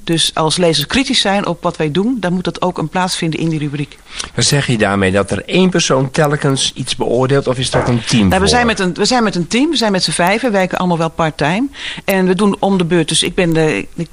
Dus 0.04 0.34
als 0.34 0.56
lezers 0.56 0.86
kritisch 0.86 1.20
zijn 1.20 1.46
op 1.46 1.62
wat 1.62 1.76
wij 1.76 1.90
doen, 1.90 2.16
dan 2.20 2.32
moet 2.32 2.44
dat 2.44 2.62
ook 2.62 2.78
een 2.78 2.88
plaats 2.88 3.16
vinden 3.16 3.40
in 3.40 3.48
die 3.48 3.58
rubriek. 3.58 3.98
Maar 4.34 4.44
zeg 4.44 4.66
je 4.66 4.78
daarmee 4.78 5.12
dat 5.12 5.30
er 5.30 5.44
één 5.44 5.70
persoon 5.70 6.10
telkens 6.10 6.72
iets 6.74 6.96
beoordeelt 6.96 7.46
of 7.46 7.58
is 7.58 7.70
dat 7.70 7.88
een 7.88 8.04
team? 8.04 8.28
Nou, 8.28 8.40
we, 8.40 8.48
zijn 8.48 8.66
met 8.66 8.78
een, 8.78 8.94
we 8.94 9.04
zijn 9.04 9.22
met 9.22 9.34
een 9.34 9.46
team, 9.46 9.70
we 9.70 9.76
zijn 9.76 9.92
met 9.92 10.04
z'n 10.04 10.10
vijven, 10.10 10.50
we 10.50 10.56
werken 10.56 10.78
allemaal 10.78 10.98
wel 10.98 11.10
part-time. 11.10 11.68
En 12.04 12.26
we 12.26 12.34
doen 12.34 12.56
om 12.58 12.78
de 12.78 12.84
beurt, 12.84 13.08
dus 13.08 13.22
ik 13.22 13.34
ben 13.34 13.52
de. 13.52 13.86
Ik, 13.94 14.08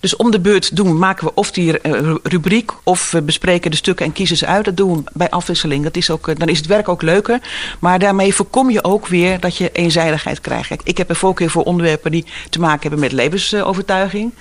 dus 0.00 0.16
om 0.16 0.30
de 0.30 0.40
beurt 0.40 0.76
doen, 0.76 0.98
maken 0.98 1.26
we 1.26 1.34
of 1.34 1.50
die 1.50 1.78
rubriek 2.22 2.72
of 2.82 3.10
we 3.10 3.22
bespreken 3.22 3.70
de 3.70 3.76
stukken 3.76 4.06
en 4.06 4.12
kiezen 4.12 4.36
ze 4.36 4.46
uit. 4.46 4.64
Dat 4.64 4.76
doen 4.76 4.96
we 4.96 5.10
bij 5.12 5.30
afwisseling. 5.30 5.84
Dat 5.84 5.96
is 5.96 6.10
ook, 6.10 6.38
dan 6.38 6.48
is 6.48 6.58
het 6.58 6.66
werk 6.66 6.88
ook 6.88 7.02
leuker. 7.02 7.40
Maar 7.78 7.98
daarmee 7.98 8.34
voorkom 8.34 8.70
je 8.70 8.84
ook 8.84 9.06
weer 9.06 9.40
dat 9.40 9.56
je 9.56 9.70
eenzijdigheid 9.72 10.40
krijgt. 10.40 10.80
Ik 10.84 10.98
heb 10.98 11.08
een 11.08 11.16
voorkeur 11.16 11.50
voor 11.50 11.62
onderwerpen 11.62 12.10
die 12.10 12.24
te 12.50 12.60
maken 12.60 12.80
hebben 12.80 13.00
met 13.00 13.12
levensovertuiging. 13.12 14.32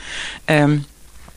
Um, 0.45 0.85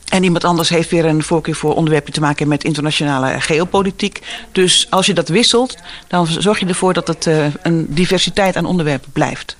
En 0.07 0.23
iemand 0.23 0.43
anders 0.43 0.69
heeft 0.69 0.89
weer 0.89 1.05
een 1.05 1.23
voorkeur 1.23 1.55
voor 1.55 1.75
onderwerpen 1.75 2.13
te 2.13 2.19
maken 2.19 2.47
met 2.47 2.63
internationale 2.63 3.41
geopolitiek. 3.41 4.21
Dus 4.51 4.87
als 4.89 5.05
je 5.05 5.13
dat 5.13 5.29
wisselt, 5.29 5.77
dan 6.07 6.27
zorg 6.27 6.59
je 6.59 6.65
ervoor 6.65 6.93
dat 6.93 7.07
het 7.07 7.25
uh, 7.25 7.45
een 7.61 7.85
diversiteit 7.89 8.55
aan 8.55 8.65
onderwerpen 8.65 9.11
blijft. 9.11 9.55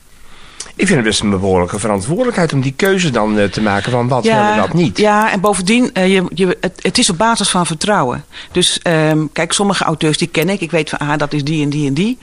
Ik 0.77 0.87
vind 0.87 0.99
het 0.99 1.07
best 1.07 1.21
een 1.21 1.29
behoorlijke 1.29 1.79
verantwoordelijkheid 1.79 2.53
om 2.53 2.61
die 2.61 2.73
keuze 2.75 3.09
dan 3.09 3.37
uh, 3.37 3.43
te 3.43 3.61
maken 3.61 3.91
van 3.91 4.07
wat 4.07 4.23
ja, 4.23 4.53
en 4.53 4.59
wat 4.59 4.73
niet. 4.73 4.97
Ja, 4.97 5.31
en 5.31 5.39
bovendien, 5.39 5.89
uh, 5.93 6.07
je, 6.13 6.23
je, 6.33 6.57
het, 6.61 6.79
het, 6.81 6.97
is 6.97 7.09
op 7.09 7.17
basis 7.17 7.49
van 7.49 7.65
vertrouwen. 7.65 8.25
Dus 8.51 8.79
um, 8.83 9.29
kijk, 9.31 9.53
sommige 9.53 9.83
auteurs 9.83 10.17
die 10.17 10.27
ken 10.27 10.49
ik. 10.49 10.61
Ik 10.61 10.71
weet 10.71 10.89
van, 10.89 10.99
ah, 10.99 11.17
dat 11.17 11.33
is 11.33 11.43
die 11.43 11.63
en 11.63 11.69
die 11.69 11.87
en 11.87 11.93
die. 11.93 12.17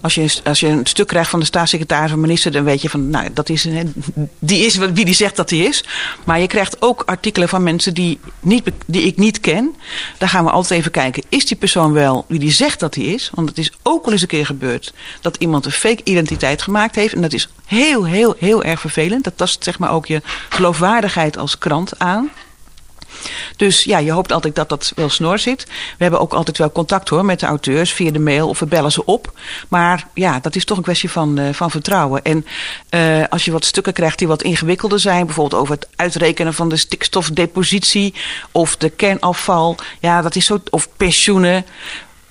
Als 0.00 0.14
je, 0.14 0.40
als 0.44 0.60
je 0.60 0.66
een 0.66 0.86
stuk 0.86 1.06
krijgt 1.06 1.30
van 1.30 1.40
de 1.40 1.46
staatssecretaris 1.46 2.12
of 2.12 2.18
minister, 2.18 2.52
dan 2.52 2.64
weet 2.64 2.82
je 2.82 2.88
van, 2.88 3.10
nou, 3.10 3.28
dat 3.32 3.48
is, 3.48 3.68
die 4.38 4.66
is 4.66 4.76
wie 4.76 5.04
die 5.04 5.14
zegt 5.14 5.36
dat 5.36 5.50
hij 5.50 5.58
is. 5.58 5.84
Maar 6.24 6.40
je 6.40 6.46
krijgt 6.46 6.82
ook 6.82 7.02
artikelen 7.06 7.48
van 7.48 7.62
mensen 7.62 7.94
die, 7.94 8.18
niet, 8.40 8.70
die 8.86 9.02
ik 9.02 9.16
niet 9.16 9.40
ken. 9.40 9.74
Daar 10.18 10.28
gaan 10.28 10.44
we 10.44 10.50
altijd 10.50 10.80
even 10.80 10.90
kijken, 10.90 11.22
is 11.28 11.46
die 11.46 11.56
persoon 11.56 11.92
wel 11.92 12.24
wie 12.28 12.38
die 12.38 12.52
zegt 12.52 12.80
dat 12.80 12.94
hij 12.94 13.04
is? 13.04 13.30
Want 13.34 13.48
het 13.48 13.58
is 13.58 13.72
ook 13.82 14.04
wel 14.04 14.12
eens 14.12 14.22
een 14.22 14.28
keer 14.28 14.46
gebeurd 14.46 14.92
dat 15.20 15.36
iemand 15.36 15.64
een 15.64 15.72
fake 15.72 16.00
identiteit 16.04 16.62
gemaakt 16.62 16.94
heeft. 16.94 17.14
En 17.14 17.20
dat 17.20 17.32
is 17.32 17.48
heel, 17.64 17.77
heel, 18.04 18.34
heel 18.38 18.62
erg 18.64 18.80
vervelend. 18.80 19.24
Dat 19.24 19.36
tast 19.36 19.64
zeg 19.64 19.78
maar 19.78 19.92
ook 19.92 20.06
je 20.06 20.22
geloofwaardigheid 20.48 21.38
als 21.38 21.58
krant 21.58 21.98
aan. 21.98 22.30
Dus 23.56 23.84
ja, 23.84 23.98
je 23.98 24.12
hoopt 24.12 24.32
altijd 24.32 24.54
dat 24.54 24.68
dat 24.68 24.92
wel 24.94 25.08
snor 25.08 25.38
zit. 25.38 25.64
We 25.64 26.02
hebben 26.02 26.20
ook 26.20 26.32
altijd 26.32 26.58
wel 26.58 26.72
contact 26.72 27.08
hoor 27.08 27.24
met 27.24 27.40
de 27.40 27.46
auteurs 27.46 27.92
via 27.92 28.10
de 28.10 28.18
mail 28.18 28.48
of 28.48 28.58
we 28.58 28.66
bellen 28.66 28.92
ze 28.92 29.04
op. 29.04 29.32
Maar 29.68 30.06
ja, 30.14 30.40
dat 30.40 30.56
is 30.56 30.64
toch 30.64 30.76
een 30.76 30.82
kwestie 30.82 31.10
van, 31.10 31.38
uh, 31.38 31.52
van 31.52 31.70
vertrouwen. 31.70 32.24
En 32.24 32.46
uh, 32.90 33.24
als 33.28 33.44
je 33.44 33.52
wat 33.52 33.64
stukken 33.64 33.92
krijgt 33.92 34.18
die 34.18 34.28
wat 34.28 34.42
ingewikkelder 34.42 35.00
zijn, 35.00 35.26
bijvoorbeeld 35.26 35.62
over 35.62 35.74
het 35.74 35.88
uitrekenen 35.96 36.54
van 36.54 36.68
de 36.68 36.76
stikstofdepositie 36.76 38.14
of 38.52 38.76
de 38.76 38.90
kernafval, 38.90 39.76
ja, 40.00 40.22
dat 40.22 40.36
is 40.36 40.46
zo, 40.46 40.60
of 40.70 40.88
pensioenen, 40.96 41.66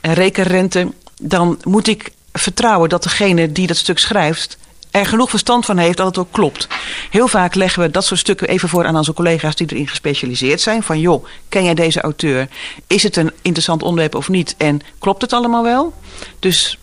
rekenrente, 0.01 0.91
dan 1.21 1.59
moet 1.63 1.87
ik 1.87 2.11
vertrouwen 2.33 2.89
dat 2.89 3.03
degene 3.03 3.51
die 3.51 3.67
dat 3.67 3.77
stuk 3.77 3.99
schrijft 3.99 4.57
er 4.99 5.05
genoeg 5.05 5.29
verstand 5.29 5.65
van 5.65 5.77
heeft 5.77 5.97
dat 5.97 6.05
het 6.05 6.17
ook 6.17 6.31
klopt. 6.31 6.67
Heel 7.09 7.27
vaak 7.27 7.55
leggen 7.55 7.81
we 7.81 7.91
dat 7.91 8.05
soort 8.05 8.19
stukken 8.19 8.47
even 8.47 8.69
voor 8.69 8.85
aan 8.85 8.97
onze 8.97 9.13
collega's 9.13 9.55
die 9.55 9.67
erin 9.71 9.87
gespecialiseerd 9.87 10.61
zijn. 10.61 10.83
Van 10.83 10.99
joh, 10.99 11.25
ken 11.49 11.63
jij 11.63 11.73
deze 11.73 12.01
auteur? 12.01 12.47
Is 12.87 13.03
het 13.03 13.15
een 13.15 13.31
interessant 13.41 13.83
onderwerp 13.83 14.15
of 14.15 14.29
niet? 14.29 14.55
En 14.57 14.81
klopt 14.99 15.21
het 15.21 15.33
allemaal 15.33 15.63
wel? 15.63 15.93
Dus 16.39 16.77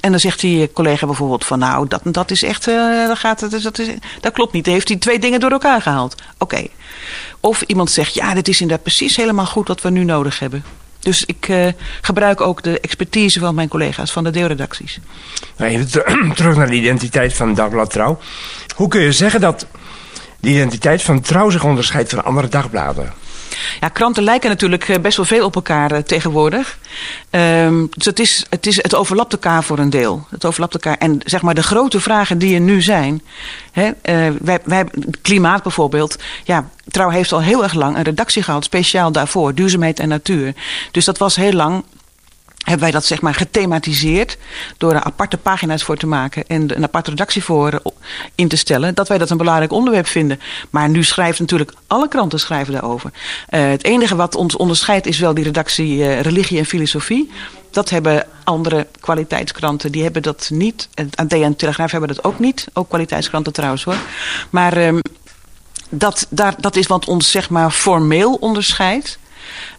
en 0.00 0.10
dan 0.10 0.20
zegt 0.20 0.40
die 0.40 0.72
collega 0.72 1.06
bijvoorbeeld 1.06 1.44
van 1.44 1.58
nou, 1.58 1.88
dat, 1.88 2.00
dat 2.04 2.30
is 2.30 2.42
echt, 2.42 2.68
uh, 2.68 3.06
dat, 3.06 3.18
gaat, 3.18 3.40
dat, 3.40 3.78
is, 3.78 3.88
dat 4.20 4.32
klopt 4.32 4.52
niet. 4.52 4.64
Dan 4.64 4.74
heeft 4.74 4.88
hij 4.88 4.96
twee 4.96 5.18
dingen 5.18 5.40
door 5.40 5.50
elkaar 5.50 5.82
gehaald. 5.82 6.14
Oké. 6.38 6.66
Of 7.40 7.62
iemand 7.62 7.90
zegt 7.90 8.14
ja, 8.14 8.34
dit 8.34 8.48
is 8.48 8.60
inderdaad 8.60 8.84
precies 8.84 9.16
helemaal 9.16 9.46
goed 9.46 9.68
wat 9.68 9.80
we 9.80 9.90
nu 9.90 10.04
nodig 10.04 10.38
hebben. 10.38 10.64
Dus 11.00 11.24
ik 11.24 11.48
uh, 11.48 11.66
gebruik 12.00 12.40
ook 12.40 12.62
de 12.62 12.80
expertise 12.80 13.40
van 13.40 13.54
mijn 13.54 13.68
collega's 13.68 14.12
van 14.12 14.24
de 14.24 14.30
deelredacties. 14.30 14.98
Nou, 15.56 15.70
even 15.70 15.88
terug 16.36 16.56
naar 16.56 16.66
de 16.66 16.74
identiteit 16.74 17.34
van 17.34 17.54
Dagblad 17.54 17.90
Trouw. 17.90 18.18
Hoe 18.74 18.88
kun 18.88 19.00
je 19.00 19.12
zeggen 19.12 19.40
dat 19.40 19.66
de 20.40 20.48
identiteit 20.48 21.02
van 21.02 21.20
Trouw 21.20 21.50
zich 21.50 21.64
onderscheidt 21.64 22.10
van 22.10 22.24
andere 22.24 22.48
dagbladen? 22.48 23.12
Ja, 23.80 23.88
kranten 23.88 24.22
lijken 24.22 24.48
natuurlijk 24.48 24.98
best 25.02 25.16
wel 25.16 25.26
veel 25.26 25.44
op 25.44 25.54
elkaar 25.54 25.92
uh, 25.92 25.98
tegenwoordig. 25.98 26.78
Um, 27.30 27.88
dus 27.90 28.06
het, 28.06 28.20
is, 28.20 28.46
het, 28.48 28.66
is, 28.66 28.76
het 28.76 28.94
overlapt 28.94 29.32
elkaar 29.32 29.64
voor 29.64 29.78
een 29.78 29.90
deel. 29.90 30.26
Het 30.30 30.44
overlapt 30.44 30.74
elkaar. 30.74 30.96
En 30.96 31.20
zeg 31.24 31.42
maar 31.42 31.54
de 31.54 31.62
grote 31.62 32.00
vragen 32.00 32.38
die 32.38 32.54
er 32.54 32.60
nu 32.60 32.82
zijn. 32.82 33.22
Hè, 33.72 33.86
uh, 33.86 34.34
wij, 34.40 34.58
wij, 34.64 34.86
klimaat 35.22 35.62
bijvoorbeeld. 35.62 36.16
Ja, 36.44 36.68
Trouw 36.90 37.08
heeft 37.08 37.32
al 37.32 37.42
heel 37.42 37.62
erg 37.62 37.74
lang 37.74 37.96
een 37.96 38.02
redactie 38.02 38.42
gehad, 38.42 38.64
speciaal 38.64 39.12
daarvoor. 39.12 39.54
Duurzaamheid 39.54 40.00
en 40.00 40.08
natuur. 40.08 40.54
Dus 40.90 41.04
dat 41.04 41.18
was 41.18 41.36
heel 41.36 41.52
lang 41.52 41.84
hebben 42.64 42.80
wij 42.80 42.90
dat 42.90 43.04
zeg 43.04 43.20
maar 43.20 43.34
gethematiseerd 43.34 44.38
door 44.76 44.92
er 44.92 45.02
aparte 45.02 45.36
pagina's 45.36 45.82
voor 45.82 45.96
te 45.96 46.06
maken 46.06 46.46
en 46.46 46.76
een 46.76 46.82
aparte 46.82 47.10
redactie 47.10 47.44
voor 47.44 47.82
in 48.34 48.48
te 48.48 48.56
stellen, 48.56 48.94
dat 48.94 49.08
wij 49.08 49.18
dat 49.18 49.30
een 49.30 49.36
belangrijk 49.36 49.72
onderwerp 49.72 50.06
vinden. 50.06 50.40
Maar 50.70 50.88
nu 50.88 51.04
schrijft 51.04 51.40
natuurlijk 51.40 51.72
alle 51.86 52.08
kranten 52.08 52.40
schrijven 52.40 52.72
daarover. 52.72 53.10
Uh, 53.50 53.68
het 53.68 53.84
enige 53.84 54.16
wat 54.16 54.34
ons 54.34 54.56
onderscheidt 54.56 55.06
is 55.06 55.18
wel 55.18 55.34
die 55.34 55.44
redactie 55.44 55.96
uh, 55.96 56.20
religie 56.20 56.58
en 56.58 56.64
filosofie. 56.64 57.30
Dat 57.70 57.90
hebben 57.90 58.26
andere 58.44 58.86
kwaliteitskranten, 59.00 59.92
die 59.92 60.02
hebben 60.02 60.22
dat 60.22 60.50
niet. 60.52 60.88
AD 61.14 61.32
en 61.32 61.56
Telegraaf 61.56 61.90
hebben 61.90 62.08
dat 62.08 62.24
ook 62.24 62.38
niet. 62.38 62.66
Ook 62.72 62.88
kwaliteitskranten 62.88 63.52
trouwens 63.52 63.84
hoor. 63.84 63.96
Maar 64.50 64.76
um, 64.76 65.00
dat, 65.90 66.26
daar, 66.30 66.54
dat 66.58 66.76
is 66.76 66.86
wat 66.86 67.08
ons 67.08 67.30
zeg 67.30 67.50
maar 67.50 67.70
formeel 67.70 68.34
onderscheidt. 68.34 69.18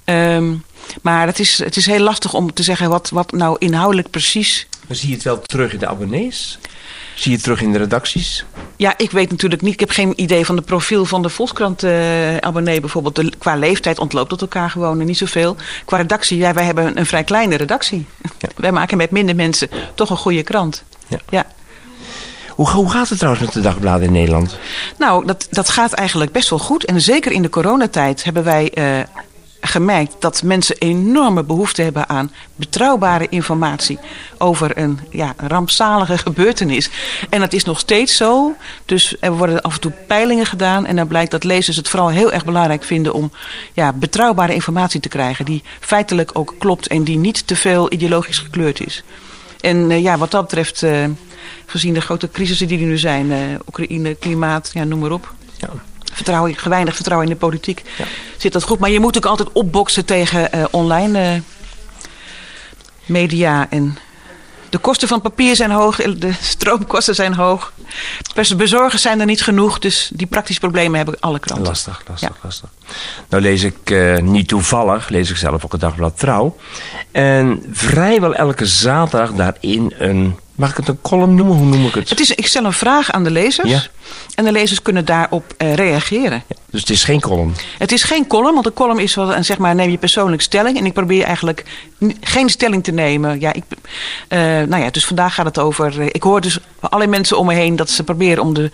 Um, 0.06 0.64
maar 1.02 1.28
het 1.28 1.40
is, 1.40 1.58
het 1.58 1.76
is 1.76 1.86
heel 1.86 2.00
lastig 2.00 2.34
om 2.34 2.54
te 2.54 2.64
zeggen 2.64 2.90
wat, 2.90 3.10
wat 3.10 3.32
nou 3.32 3.56
inhoudelijk 3.60 4.10
precies... 4.10 4.68
Maar 4.88 4.98
zie 4.98 5.10
je 5.10 5.16
het 5.16 5.24
wel 5.24 5.42
terug 5.42 5.74
in 5.74 5.80
de 5.80 5.88
abonnees? 5.88 6.60
Zie 7.16 7.32
je 7.32 7.38
het 7.38 7.44
terug 7.44 7.62
in 7.62 7.72
de 7.72 7.78
redacties? 7.78 8.46
Ja, 8.76 8.94
ik 8.98 9.12
weet 9.12 9.30
natuurlijk 9.30 9.62
niet. 9.62 9.74
Ik 9.74 9.80
heb 9.80 9.90
geen 9.90 10.14
idee 10.16 10.46
van 10.46 10.56
de 10.56 10.62
profiel 10.62 11.06
van 11.06 11.22
de 11.22 11.30
Volkskrant-abonnee 11.30 12.76
uh, 12.76 12.82
bijvoorbeeld. 12.82 13.16
De, 13.16 13.32
qua 13.38 13.56
leeftijd 13.56 14.00
ontloopt 14.00 14.32
het 14.32 14.42
elkaar 14.42 14.70
gewoon 14.70 15.00
en 15.00 15.06
niet 15.06 15.18
zoveel. 15.18 15.56
Qua 15.86 15.98
redactie, 15.98 16.38
ja, 16.38 16.54
wij 16.54 16.64
hebben 16.64 16.98
een, 16.98 17.06
vrij 17.06 17.24
kleine 17.24 17.56
redactie. 17.56 18.06
Ja. 18.38 18.50
Wij 18.56 18.72
maken 18.72 18.98
met 18.98 19.12
minder 19.12 19.36
mensen 19.36 19.70
toch 19.96 20.10
een 20.10 20.18
goede 20.18 20.44
krant. 20.44 20.84
Ja. 21.08 21.18
ja. 21.30 21.46
Hoe, 22.50 22.70
hoe 22.70 22.92
gaat 22.92 23.10
het 23.10 23.18
trouwens 23.18 23.46
met 23.46 23.54
de 23.54 23.62
dagbladen 23.62 24.06
in 24.06 24.12
Nederland? 24.12 24.58
Nou, 24.98 25.26
dat, 25.26 25.48
dat 25.50 25.70
gaat 25.70 25.94
eigenlijk 25.94 26.32
best 26.32 26.50
wel 26.50 26.60
goed. 26.60 26.86
En 26.86 27.02
zeker 27.02 27.32
in 27.32 27.42
de 27.42 27.50
coronatijd 27.50 28.24
hebben 28.24 28.44
wij 28.44 28.72
uh, 28.78 29.04
gemerkt 29.62 30.16
dat 30.20 30.44
mensen 30.44 30.78
enorme 30.78 31.44
behoefte 31.44 31.82
hebben 31.82 32.10
aan 32.10 32.32
betrouwbare 32.56 33.28
informatie 33.30 34.00
over 34.38 34.78
een 34.78 35.00
ja, 35.10 35.34
rampzalige 35.38 36.18
gebeurtenis. 36.28 36.90
En 37.30 37.40
dat 37.40 37.54
is 37.54 37.64
nog 37.64 37.80
steeds 37.80 38.16
zo. 38.16 38.56
Dus 38.86 39.16
er 39.20 39.38
worden 39.38 39.62
af 39.62 39.74
en 39.74 39.82
toe 39.82 39.92
peilingen 40.08 40.46
gedaan. 40.46 40.86
En 40.86 40.96
dan 40.96 41.08
blijkt 41.08 41.32
dat 41.32 41.44
lezers 41.44 41.78
het 41.78 41.90
vooral 41.90 42.10
heel 42.10 42.32
erg 42.32 42.46
belangrijk 42.46 42.84
vinden 42.84 43.14
om 43.14 43.32
ja, 43.74 43.94
betrouwbare 43.94 44.54
informatie 44.54 45.00
te 45.00 45.10
krijgen. 45.10 45.46
Die 45.46 45.64
feitelijk 45.80 46.30
ook 46.34 46.56
klopt 46.58 46.88
en 46.88 47.04
die 47.04 47.18
niet 47.18 47.48
te 47.48 47.56
veel 47.56 47.94
ideologisch 47.94 48.40
gekleurd 48.40 48.86
is. 48.86 49.04
En 49.60 49.90
uh, 49.90 50.02
ja, 50.02 50.18
wat 50.18 50.32
dat 50.32 50.42
betreft, 50.42 50.82
uh, 50.82 51.06
gezien 51.66 51.94
de 51.94 52.02
grote 52.02 52.30
crisissen 52.32 52.68
die 52.68 52.80
er 52.80 52.86
nu 52.86 52.98
zijn, 52.98 53.26
uh, 53.32 53.38
Oekraïne, 53.68 54.16
klimaat, 54.16 54.70
ja, 54.74 54.84
noem 54.84 55.00
maar 55.00 55.12
op. 55.12 55.34
Ja 55.58 55.70
vertrouwen, 56.12 56.56
weinig 56.64 56.96
vertrouwen 56.96 57.28
in 57.28 57.34
de 57.34 57.40
politiek. 57.40 57.82
Ja. 57.98 58.06
Zit 58.42 58.54
dat 58.54 58.64
goed? 58.64 58.80
Maar 58.80 58.90
je 58.90 59.00
moet 59.00 59.18
ook 59.18 59.26
altijd 59.26 59.50
opboksen 59.52 60.06
tegen 60.06 60.50
uh, 60.56 60.66
online 60.72 61.36
uh, 61.36 61.42
media. 63.06 63.68
En 63.70 63.98
de 64.70 64.78
kosten 64.78 65.08
van 65.08 65.22
papier 65.22 65.56
zijn 65.56 65.72
hoog, 65.72 65.96
de 65.96 66.34
stroomkosten 66.56 67.16
zijn 67.16 67.34
hoog. 67.34 67.74
Bezorgers 68.58 69.02
zijn 69.02 69.20
er 69.20 69.26
niet 69.26 69.42
genoeg, 69.42 69.80
dus 69.80 70.12
die 70.14 70.28
praktische 70.28 70.62
problemen 70.62 70.98
hebben 70.98 71.20
alle 71.20 71.40
kranten. 71.40 71.68
Lastig, 71.68 72.04
lastig, 72.08 72.30
ja. 72.30 72.36
lastig. 72.44 72.70
Nou 73.30 73.44
lees 73.44 73.64
ik 73.64 73.90
uh, 73.90 74.18
niet 74.18 74.48
toevallig, 74.48 75.10
lees 75.10 75.30
ik 75.30 75.38
zelf 75.38 75.66
ook 75.66 75.72
het 75.72 75.82
dagblad 75.82 76.20
Trouw. 76.20 76.58
En 77.12 77.64
vrijwel 77.72 78.34
elke 78.36 78.66
zaterdag 78.66 79.32
daarin 79.34 79.94
een 79.98 80.40
Mag 80.56 80.70
ik 80.70 80.78
het 80.78 80.88
een 80.88 81.02
column 81.02 81.36
noemen? 81.36 81.56
Hoe 81.56 81.66
noem 81.66 81.86
ik 81.86 81.94
het? 81.94 82.10
het 82.10 82.20
is, 82.20 82.32
ik 82.32 82.48
stel 82.48 82.66
een 82.66 82.74
vraag 82.74 83.12
aan 83.12 83.24
de 83.24 83.32
lezers. 83.32 83.70
Ja. 83.70 83.84
En 84.36 84.46
de 84.46 84.52
lezers 84.52 84.82
kunnen 84.82 85.06
daarop 85.06 85.54
uh, 85.58 85.74
reageren. 85.74 86.44
Ja, 86.48 86.56
dus 86.70 86.80
het 86.80 86.90
is 86.90 87.04
geen 87.04 87.22
column? 87.22 87.54
Het 87.78 87.92
is 87.92 88.04
geen 88.04 88.28
column, 88.28 88.54
want 88.54 88.66
een 88.66 88.74
column 88.74 89.00
is 89.00 89.16
wel 89.16 89.36
een, 89.36 89.46
zeg 89.46 89.58
maar, 89.58 89.76
neem 89.76 89.90
je 89.90 89.98
persoonlijk 89.98 90.42
stelling. 90.42 90.78
En 90.78 90.86
ik 90.86 90.94
probeer 90.94 91.24
eigenlijk 91.24 91.66
geen 92.22 92.50
stelling 92.50 92.84
te 92.84 92.92
nemen. 92.92 93.40
Ja, 93.40 93.54
ik, 93.54 93.64
uh, 93.70 94.40
nou 94.40 94.78
ja, 94.78 94.90
dus 94.90 95.06
vandaag 95.06 95.34
gaat 95.34 95.46
het 95.46 95.60
over... 95.60 96.00
Uh, 96.00 96.06
ik 96.12 96.24
hoor 96.24 96.42
dus 96.42 96.60
alle 96.80 97.08
mensen 97.08 97.38
om 97.38 97.46
me 97.46 97.54
heen 97.54 97.76
dat 97.76 97.90
ze 97.90 98.04
proberen 98.04 98.44
om 98.44 98.54
de 98.54 98.72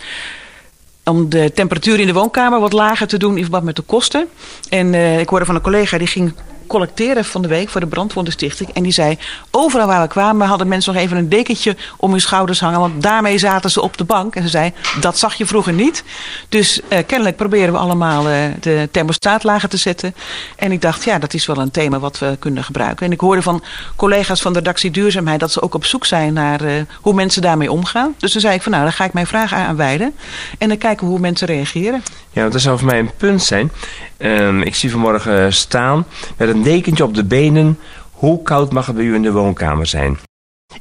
om 1.08 1.30
de 1.30 1.52
temperatuur 1.54 2.00
in 2.00 2.08
de 2.08 2.13
woonkamer 2.13 2.60
wat 2.60 2.74
lager 2.74 3.08
te 3.08 3.18
doen 3.18 3.36
in 3.36 3.42
verband 3.42 3.63
met 3.63 3.76
de 3.76 3.82
kosten. 3.82 4.28
En 4.70 4.94
uh, 4.94 5.20
ik 5.20 5.30
hoorde 5.30 5.46
van 5.46 5.56
een 5.56 5.62
collega 5.62 5.98
die 5.98 6.08
ging 6.08 6.34
collecteren 6.67 7.25
van 7.25 7.41
de 7.41 7.47
week 7.47 7.69
voor 7.69 7.82
de 7.82 7.88
Brandwondenstichting. 7.88 8.69
En 8.73 8.84
die 8.84 8.91
zei, 8.91 9.17
overal 9.51 9.88
waar 9.88 10.01
we 10.01 10.08
kwamen 10.08 10.47
hadden 10.47 10.67
mensen 10.67 10.93
nog 10.93 11.01
even 11.01 11.17
een 11.17 11.30
dekentje 11.30 11.75
om 11.97 12.12
hun 12.12 12.21
schouders 12.21 12.60
hangen. 12.60 12.80
Want 12.80 13.03
daarmee 13.03 13.38
zaten 13.38 13.71
ze 13.71 13.82
op 13.82 13.97
de 13.97 14.03
bank. 14.03 14.36
En 14.36 14.43
ze 14.43 14.49
zei, 14.49 14.73
dat 14.99 15.17
zag 15.17 15.36
je 15.36 15.45
vroeger 15.45 15.73
niet. 15.73 16.03
Dus 16.49 16.80
uh, 16.89 16.99
kennelijk 17.06 17.36
proberen 17.36 17.73
we 17.73 17.80
allemaal 17.80 18.30
uh, 18.30 18.36
de 18.60 18.89
thermostaat 18.91 19.43
lager 19.43 19.69
te 19.69 19.77
zetten. 19.77 20.15
En 20.56 20.71
ik 20.71 20.82
dacht, 20.82 21.03
ja, 21.03 21.19
dat 21.19 21.34
is 21.34 21.45
wel 21.45 21.58
een 21.58 21.71
thema 21.71 21.99
wat 21.99 22.19
we 22.19 22.36
kunnen 22.39 22.63
gebruiken. 22.63 23.06
En 23.06 23.12
ik 23.12 23.19
hoorde 23.19 23.41
van 23.41 23.63
collega's 23.95 24.41
van 24.41 24.53
de 24.53 24.60
redactie 24.60 24.91
Duurzaamheid 24.91 25.39
dat 25.39 25.51
ze 25.51 25.62
ook 25.62 25.73
op 25.73 25.86
zoek 25.86 26.06
zijn 26.06 26.34
naar 26.34 26.63
uh, 26.63 26.71
hoe 27.01 27.13
mensen 27.13 27.41
daarmee 27.41 27.71
omgaan. 27.71 28.15
Dus 28.17 28.32
toen 28.32 28.41
zei 28.41 28.56
ik 28.56 28.62
van, 28.62 28.71
nou, 28.71 28.84
dan 28.84 28.93
ga 28.93 29.06
ik 29.06 29.13
mijn 29.13 29.27
vraag 29.27 29.53
aan 29.53 29.75
wijden. 29.75 30.13
En 30.58 30.67
dan 30.67 30.77
kijken 30.77 31.06
we 31.06 31.12
hoe 31.12 31.19
mensen 31.19 31.47
reageren. 31.47 32.03
Ja, 32.32 32.41
want 32.41 32.53
dat 32.53 32.62
zou 32.62 32.77
voor 32.77 32.88
mij 32.88 32.99
een 32.99 33.12
punt 33.17 33.43
zijn. 33.43 33.71
Um, 34.19 34.62
ik 34.62 34.75
zie 34.75 34.91
vanmorgen 34.91 35.53
staan 35.53 36.06
met 36.38 36.49
een 36.49 36.63
dekentje 36.63 37.03
op 37.03 37.13
de 37.13 37.23
benen. 37.23 37.80
Hoe 38.12 38.41
koud 38.41 38.71
mag 38.71 38.86
het 38.86 38.95
bij 38.95 39.06
u 39.06 39.15
in 39.15 39.21
de 39.21 39.32
woonkamer 39.32 39.86
zijn? 39.86 40.17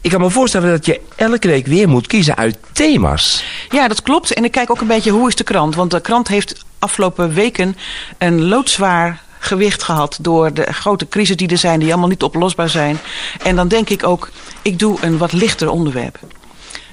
Ik 0.00 0.10
kan 0.10 0.20
me 0.20 0.30
voorstellen 0.30 0.70
dat 0.70 0.86
je 0.86 1.00
elke 1.16 1.48
week 1.48 1.66
weer 1.66 1.88
moet 1.88 2.06
kiezen 2.06 2.36
uit 2.36 2.58
thema's. 2.72 3.44
Ja, 3.70 3.88
dat 3.88 4.02
klopt. 4.02 4.32
En 4.32 4.44
ik 4.44 4.52
kijk 4.52 4.70
ook 4.70 4.80
een 4.80 4.86
beetje 4.86 5.10
hoe 5.10 5.28
is 5.28 5.34
de 5.34 5.44
krant. 5.44 5.74
Want 5.74 5.90
de 5.90 6.00
krant 6.00 6.28
heeft 6.28 6.64
afgelopen 6.78 7.34
weken 7.34 7.76
een 8.18 8.44
loodzwaar 8.44 9.22
gewicht 9.38 9.82
gehad 9.82 10.18
door 10.20 10.52
de 10.52 10.72
grote 10.72 11.08
crisis 11.08 11.36
die 11.36 11.48
er 11.48 11.58
zijn, 11.58 11.78
die 11.78 11.90
allemaal 11.90 12.08
niet 12.08 12.22
oplosbaar 12.22 12.68
zijn. 12.68 12.98
En 13.42 13.56
dan 13.56 13.68
denk 13.68 13.88
ik 13.88 14.04
ook, 14.04 14.30
ik 14.62 14.78
doe 14.78 14.98
een 15.00 15.18
wat 15.18 15.32
lichter 15.32 15.70
onderwerp. 15.70 16.18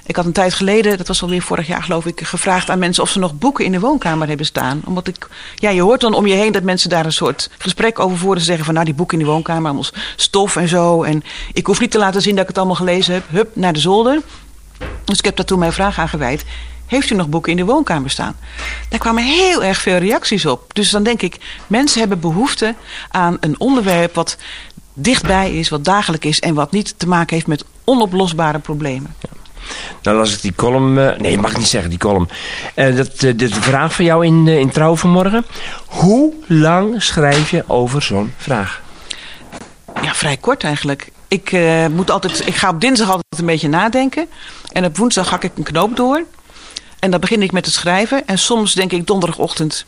Ik 0.06 0.16
had 0.16 0.24
een 0.24 0.32
tijd 0.32 0.54
geleden, 0.54 0.98
dat 0.98 1.08
was 1.08 1.22
alweer 1.22 1.42
vorig 1.42 1.66
jaar 1.66 1.82
geloof 1.82 2.06
ik, 2.06 2.20
gevraagd 2.26 2.70
aan 2.70 2.78
mensen 2.78 3.02
of 3.02 3.10
ze 3.10 3.18
nog 3.18 3.38
boeken 3.38 3.64
in 3.64 3.72
de 3.72 3.80
woonkamer 3.80 4.28
hebben 4.28 4.46
staan. 4.46 4.82
Omdat 4.84 5.06
ik, 5.06 5.28
ja, 5.54 5.70
je 5.70 5.82
hoort 5.82 6.00
dan 6.00 6.14
om 6.14 6.26
je 6.26 6.34
heen 6.34 6.52
dat 6.52 6.62
mensen 6.62 6.90
daar 6.90 7.04
een 7.04 7.12
soort 7.12 7.50
gesprek 7.58 7.98
over 7.98 8.18
voeren. 8.18 8.40
Ze 8.40 8.46
zeggen 8.46 8.64
van 8.64 8.74
nou, 8.74 8.86
die 8.86 8.94
boeken 8.94 9.18
in 9.18 9.24
de 9.24 9.30
woonkamer, 9.30 9.64
allemaal 9.64 9.90
stof 10.16 10.56
en 10.56 10.68
zo. 10.68 11.02
En 11.02 11.24
ik 11.52 11.66
hoef 11.66 11.80
niet 11.80 11.90
te 11.90 11.98
laten 11.98 12.22
zien 12.22 12.32
dat 12.32 12.42
ik 12.42 12.48
het 12.48 12.58
allemaal 12.58 12.76
gelezen 12.76 13.14
heb. 13.14 13.24
Hup, 13.28 13.56
naar 13.56 13.72
de 13.72 13.80
zolder. 13.80 14.20
Dus 15.04 15.18
ik 15.18 15.24
heb 15.24 15.36
daar 15.36 15.46
toen 15.46 15.58
mijn 15.58 15.72
vraag 15.72 15.98
aan 15.98 16.08
gewijd. 16.08 16.44
Heeft 16.86 17.10
u 17.10 17.14
nog 17.14 17.28
boeken 17.28 17.50
in 17.50 17.56
de 17.56 17.64
woonkamer 17.64 18.10
staan? 18.10 18.36
Daar 18.88 18.98
kwamen 18.98 19.24
heel 19.24 19.64
erg 19.64 19.78
veel 19.78 19.96
reacties 19.98 20.46
op. 20.46 20.74
Dus 20.74 20.90
dan 20.90 21.02
denk 21.02 21.22
ik, 21.22 21.36
mensen 21.66 22.00
hebben 22.00 22.20
behoefte 22.20 22.74
aan 23.10 23.36
een 23.40 23.60
onderwerp 23.60 24.14
wat 24.14 24.36
dichtbij 24.94 25.54
is, 25.54 25.68
wat 25.68 25.84
dagelijk 25.84 26.24
is 26.24 26.40
en 26.40 26.54
wat 26.54 26.72
niet 26.72 26.94
te 26.96 27.08
maken 27.08 27.34
heeft 27.34 27.46
met 27.46 27.64
onoplosbare 27.84 28.58
problemen. 28.58 29.14
Ja. 29.20 29.43
Nou 30.02 30.16
las 30.16 30.34
ik 30.34 30.42
die 30.42 30.54
column... 30.54 30.96
Uh, 30.96 31.16
nee, 31.16 31.38
mag 31.38 31.56
niet 31.56 31.66
zeggen, 31.66 31.90
die 31.90 31.98
column. 31.98 32.28
Uh, 32.74 32.96
dat, 32.96 33.22
uh, 33.22 33.32
de 33.36 33.48
vraag 33.48 33.94
van 33.94 34.04
jou 34.04 34.26
in, 34.26 34.48
in 34.48 34.70
Trouw 34.70 34.96
vanmorgen. 34.96 35.44
Hoe 35.86 36.32
lang 36.46 37.02
schrijf 37.02 37.50
je 37.50 37.64
over 37.66 38.02
zo'n 38.02 38.34
vraag? 38.36 38.82
Ja, 40.02 40.14
vrij 40.14 40.36
kort 40.36 40.64
eigenlijk. 40.64 41.12
Ik, 41.28 41.56
moet 41.90 42.10
altijd, 42.10 42.46
ik 42.46 42.54
ga 42.54 42.68
op 42.68 42.80
dinsdag 42.80 43.06
altijd 43.06 43.38
een 43.38 43.46
beetje 43.46 43.68
nadenken. 43.68 44.26
En 44.72 44.84
op 44.84 44.96
woensdag 44.96 45.30
hak 45.30 45.44
ik 45.44 45.52
een 45.56 45.62
knoop 45.62 45.96
door. 45.96 46.24
En 46.98 47.10
dan 47.10 47.20
begin 47.20 47.42
ik 47.42 47.52
met 47.52 47.64
het 47.64 47.74
schrijven. 47.74 48.26
En 48.26 48.38
soms 48.38 48.74
denk 48.74 48.92
ik 48.92 49.06
donderdagochtend... 49.06 49.84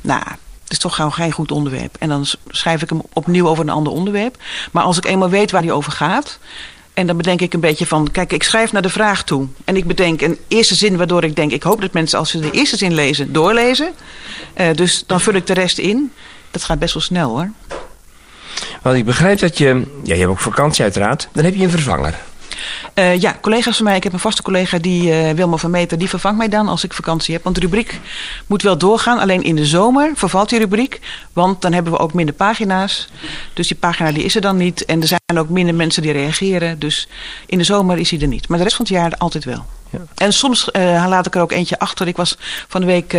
Nou, 0.00 0.22
het 0.62 0.76
is 0.76 0.78
toch 0.78 0.94
gewoon 0.94 1.12
geen 1.12 1.32
goed 1.32 1.52
onderwerp. 1.52 1.96
En 1.98 2.08
dan 2.08 2.26
schrijf 2.48 2.82
ik 2.82 2.88
hem 2.88 3.02
opnieuw 3.12 3.48
over 3.48 3.64
een 3.64 3.70
ander 3.70 3.92
onderwerp. 3.92 4.36
Maar 4.72 4.82
als 4.82 4.96
ik 4.96 5.04
eenmaal 5.04 5.28
weet 5.28 5.50
waar 5.50 5.62
hij 5.62 5.72
over 5.72 5.92
gaat... 5.92 6.38
En 6.98 7.06
dan 7.06 7.16
bedenk 7.16 7.40
ik 7.40 7.54
een 7.54 7.60
beetje 7.60 7.86
van, 7.86 8.08
kijk, 8.12 8.32
ik 8.32 8.42
schrijf 8.42 8.72
naar 8.72 8.82
de 8.82 8.88
vraag 8.88 9.24
toe. 9.24 9.46
En 9.64 9.76
ik 9.76 9.86
bedenk 9.86 10.20
een 10.20 10.38
eerste 10.48 10.74
zin 10.74 10.96
waardoor 10.96 11.24
ik 11.24 11.36
denk, 11.36 11.52
ik 11.52 11.62
hoop 11.62 11.80
dat 11.80 11.92
mensen 11.92 12.18
als 12.18 12.30
ze 12.30 12.40
de 12.40 12.50
eerste 12.50 12.76
zin 12.76 12.94
lezen, 12.94 13.32
doorlezen. 13.32 13.92
Uh, 14.56 14.66
dus 14.74 15.04
dan 15.06 15.20
vul 15.20 15.34
ik 15.34 15.46
de 15.46 15.52
rest 15.52 15.78
in. 15.78 16.12
Dat 16.50 16.64
gaat 16.64 16.78
best 16.78 16.94
wel 16.94 17.02
snel 17.02 17.30
hoor. 17.30 17.50
Want 18.82 18.96
ik 18.96 19.04
begrijp 19.04 19.38
dat 19.38 19.58
je, 19.58 19.66
ja, 20.02 20.14
je 20.14 20.20
hebt 20.20 20.30
ook 20.30 20.38
vakantie 20.38 20.82
uiteraard, 20.82 21.28
dan 21.32 21.44
heb 21.44 21.54
je 21.54 21.64
een 21.64 21.70
vervanger. 21.70 22.14
Uh, 22.94 23.20
ja, 23.20 23.38
collega's 23.40 23.76
van 23.76 23.84
mij. 23.84 23.96
Ik 23.96 24.02
heb 24.02 24.12
een 24.12 24.18
vaste 24.18 24.42
collega, 24.42 24.78
die 24.78 25.08
uh, 25.08 25.30
Wilma 25.30 25.56
van 25.56 25.70
Meter. 25.70 25.98
Die 25.98 26.08
vervangt 26.08 26.38
mij 26.38 26.48
dan 26.48 26.68
als 26.68 26.84
ik 26.84 26.92
vakantie 26.92 27.34
heb. 27.34 27.44
Want 27.44 27.54
de 27.54 27.60
rubriek 27.60 28.00
moet 28.46 28.62
wel 28.62 28.78
doorgaan. 28.78 29.18
Alleen 29.18 29.42
in 29.42 29.56
de 29.56 29.66
zomer 29.66 30.10
vervalt 30.14 30.48
die 30.48 30.58
rubriek. 30.58 31.00
Want 31.32 31.62
dan 31.62 31.72
hebben 31.72 31.92
we 31.92 31.98
ook 31.98 32.12
minder 32.12 32.34
pagina's. 32.34 33.08
Dus 33.52 33.68
die 33.68 33.76
pagina 33.76 34.12
die 34.12 34.24
is 34.24 34.34
er 34.34 34.40
dan 34.40 34.56
niet. 34.56 34.84
En 34.84 35.00
er 35.00 35.06
zijn 35.06 35.38
ook 35.38 35.48
minder 35.48 35.74
mensen 35.74 36.02
die 36.02 36.12
reageren. 36.12 36.78
Dus 36.78 37.08
in 37.46 37.58
de 37.58 37.64
zomer 37.64 37.98
is 37.98 38.10
hij 38.10 38.20
er 38.20 38.26
niet. 38.26 38.48
Maar 38.48 38.58
de 38.58 38.64
rest 38.64 38.76
van 38.76 38.84
het 38.84 38.94
jaar 38.94 39.12
altijd 39.18 39.44
wel. 39.44 39.66
Ja. 39.90 39.98
En 40.14 40.32
soms 40.32 40.68
uh, 40.72 41.04
laat 41.08 41.26
ik 41.26 41.34
er 41.34 41.40
ook 41.40 41.52
eentje 41.52 41.78
achter. 41.78 42.06
Ik 42.08 42.16
was 42.16 42.38
van 42.68 42.80
de 42.80 42.86
week 42.86 43.16